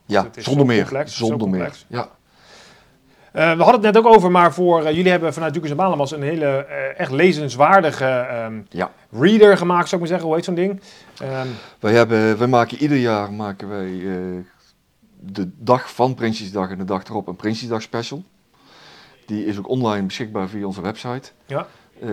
Ja, 0.06 0.28
is 0.36 0.44
zonder 0.44 0.62
zo 0.66 0.72
meer. 0.72 0.82
complex, 0.82 1.18
zonder 1.18 1.50
meer. 1.50 1.84
Ja. 1.88 2.10
Eh, 3.36 3.41
we 3.41 3.63
hadden 3.63 3.84
het 3.84 3.93
net 3.93 3.98
ook 3.98 4.13
over, 4.15 4.32
maar 4.32 4.54
voor 4.54 4.84
eh, 4.84 4.95
jullie 4.95 5.12
hebben 5.12 5.34
vanuit 5.34 5.54
Dukers 5.54 5.71
en 5.71 5.78
Balamas 5.78 6.12
een 6.12 6.21
hele 6.21 6.45
eh, 6.45 7.00
echt 7.00 7.12
lezenswaardige 7.12 8.06
ehm, 8.06 8.62
Ja. 8.69 8.91
reader 9.12 9.58
gemaakt, 9.58 9.89
zou 9.89 9.93
ik 9.93 10.00
maar 10.00 10.08
zeggen. 10.08 10.28
Hoe 10.28 10.36
heet 10.36 10.45
zo'n 10.45 10.56
ding? 10.56 10.82
Ehm, 11.19 11.48
Wij, 11.80 11.93
hebben, 11.93 12.38
wij 12.38 12.48
maken 12.48 12.78
ieder 12.78 12.98
jaar 12.98 13.34
maken 13.34 13.69
wij, 13.69 14.04
de 15.19 15.50
dag 15.58 15.93
van 15.93 16.13
Prinsjesdag 16.13 16.69
en 16.69 16.78
de 16.78 16.84
dag 16.84 17.04
erop 17.04 17.28
een 17.28 17.36
Prinsjesdag 17.36 17.82
special. 17.82 18.24
Die 19.26 19.45
is 19.45 19.58
ook 19.58 19.69
online 19.69 20.06
beschikbaar 20.06 20.48
via 20.48 20.65
onze 20.65 20.82
website. 20.82 21.32
ja. 21.45 21.67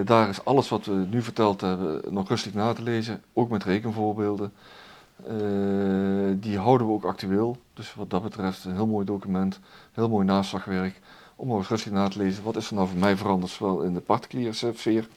Daar 0.04 0.28
is 0.28 0.44
alles 0.44 0.68
wat 0.68 0.84
we 0.84 0.92
nu 1.10 1.22
verteld 1.22 1.60
hebben 1.60 2.00
nog 2.08 2.28
rustig 2.28 2.54
na 2.54 2.72
te 2.72 2.82
lezen, 2.82 3.22
ook 3.32 3.50
met 3.50 3.64
rekenvoorbeelden. 3.64 4.52
Die 6.40 6.58
houden 6.58 6.86
we 6.86 6.92
ook 6.92 7.04
actueel. 7.04 7.56
Dus 7.74 7.94
wat 7.94 8.10
dat 8.10 8.22
betreft 8.22 8.64
een 8.64 8.74
heel 8.74 8.86
mooi 8.86 9.06
document, 9.06 9.60
heel 9.92 10.08
mooi 10.08 10.26
naslagwerk. 10.26 11.00
Om 11.36 11.48
nog 11.48 11.58
eens 11.58 11.68
rustig 11.68 11.92
na 11.92 12.08
te 12.08 12.18
lezen, 12.18 12.44
wat 12.44 12.56
is 12.56 12.68
er 12.68 12.74
nou 12.74 12.88
voor 12.88 12.98
mij 12.98 13.16
veranderd, 13.16 13.52
zowel 13.52 13.82
in 13.82 13.94
de 13.94 14.00
particuliere 14.00 14.52
sfeer 14.52 15.08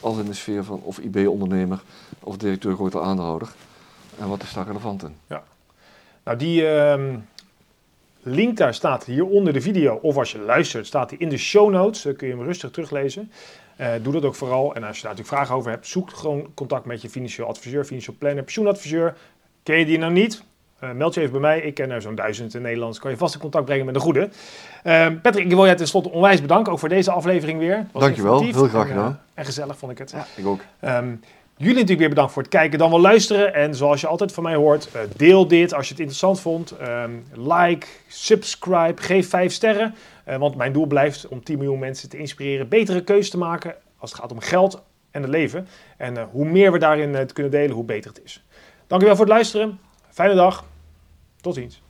als 0.00 0.18
in 0.18 0.24
de 0.24 0.34
sfeer 0.34 0.64
van 0.64 0.80
of 0.82 0.98
IB-ondernemer 0.98 1.82
of 2.20 2.36
directeur 2.36 2.74
grote 2.74 3.00
aandeelhouder. 3.00 3.48
En 4.18 4.28
wat 4.28 4.42
is 4.42 4.52
daar 4.52 4.66
relevant 4.66 5.02
in? 5.02 5.16
Nou, 6.24 6.38
die 6.38 6.66
ehm, 6.68 7.18
link 8.22 8.56
daar 8.56 8.74
staat 8.74 9.04
hier 9.04 9.26
onder 9.26 9.52
de 9.52 9.60
video. 9.60 9.94
Of 9.94 10.16
als 10.16 10.32
je 10.32 10.38
luistert, 10.38 10.86
staat 10.86 11.08
die 11.08 11.18
in 11.18 11.28
de 11.28 11.36
show 11.36 11.70
notes. 11.70 12.02
Dan 12.02 12.16
kun 12.16 12.28
je 12.28 12.34
hem 12.34 12.44
rustig 12.44 12.70
teruglezen. 12.70 13.30
Eh, 13.76 13.92
doe 14.02 14.12
dat 14.12 14.24
ook 14.24 14.34
vooral. 14.34 14.74
En 14.74 14.84
als 14.84 14.96
je 14.96 15.02
daar 15.02 15.10
natuurlijk 15.10 15.36
vragen 15.36 15.54
over 15.54 15.70
hebt, 15.70 15.86
zoek 15.86 16.10
gewoon 16.10 16.54
contact 16.54 16.84
met 16.84 17.02
je 17.02 17.10
financieel 17.10 17.46
adviseur, 17.46 17.84
financieel 17.84 18.16
planner, 18.18 18.42
pensioenadviseur. 18.42 19.16
Ken 19.62 19.78
je 19.78 19.84
die 19.84 19.98
nou 19.98 20.12
niet? 20.12 20.42
Eh, 20.84 20.90
meld 20.90 21.14
je 21.14 21.20
even 21.20 21.32
bij 21.32 21.40
mij. 21.40 21.60
Ik 21.60 21.74
ken 21.74 21.90
er 21.90 22.02
zo'n 22.02 22.14
duizend 22.14 22.54
in 22.54 22.62
Nederland. 22.62 22.98
Kan 22.98 23.10
je 23.10 23.16
vast 23.16 23.34
in 23.34 23.40
contact 23.40 23.64
brengen 23.64 23.86
met 23.86 23.94
een 23.94 24.00
goede. 24.00 24.28
Ehm, 24.82 25.20
Patrick, 25.20 25.44
ik 25.44 25.50
wil 25.50 25.64
jij 25.64 25.74
tenslotte 25.74 26.10
onwijs 26.10 26.40
bedanken 26.40 26.72
ook 26.72 26.78
voor 26.78 26.88
deze 26.88 27.10
aflevering 27.10 27.58
weer. 27.58 27.86
Was 27.92 28.02
Dankjewel, 28.02 28.42
heel 28.42 28.52
graag 28.52 28.72
en, 28.72 28.78
eh, 28.78 28.86
gedaan. 28.86 29.20
en 29.34 29.44
gezellig 29.44 29.78
vond 29.78 29.92
ik 29.92 29.98
het. 29.98 30.10
Ja, 30.10 30.26
ik 30.36 30.46
ook. 30.46 30.60
Ehm, 30.80 31.14
jullie 31.56 31.74
natuurlijk 31.74 31.98
weer 31.98 32.08
bedankt 32.08 32.32
voor 32.32 32.42
het 32.42 32.50
kijken, 32.50 32.78
dan 32.78 32.90
wel 32.90 33.00
luisteren. 33.00 33.54
En 33.54 33.74
zoals 33.74 34.00
je 34.00 34.06
altijd 34.06 34.32
van 34.32 34.42
mij 34.42 34.54
hoort, 34.54 34.88
deel 35.16 35.48
dit 35.48 35.74
als 35.74 35.84
je 35.84 35.90
het 35.90 36.00
interessant 36.00 36.40
vond. 36.40 36.70
Ehm, 36.70 37.10
like, 37.34 37.86
subscribe, 38.08 39.02
geef 39.02 39.28
5 39.28 39.52
sterren. 39.52 39.94
Want 40.38 40.56
mijn 40.56 40.72
doel 40.72 40.86
blijft 40.86 41.28
om 41.28 41.44
10 41.44 41.58
miljoen 41.58 41.78
mensen 41.78 42.08
te 42.08 42.18
inspireren 42.18 42.68
betere 42.68 43.04
keuzes 43.04 43.30
te 43.30 43.38
maken 43.38 43.74
als 43.98 44.10
het 44.10 44.20
gaat 44.20 44.32
om 44.32 44.40
geld 44.40 44.82
en 45.10 45.22
het 45.22 45.30
leven. 45.30 45.66
En 45.96 46.28
hoe 46.30 46.44
meer 46.44 46.72
we 46.72 46.78
daarin 46.78 47.32
kunnen 47.32 47.52
delen, 47.52 47.74
hoe 47.74 47.84
beter 47.84 48.10
het 48.10 48.24
is. 48.24 48.44
Dankjewel 48.86 49.16
voor 49.16 49.24
het 49.24 49.34
luisteren. 49.34 49.78
Fijne 50.10 50.34
dag. 50.34 50.64
Tot 51.44 51.54
ziens. 51.54 51.82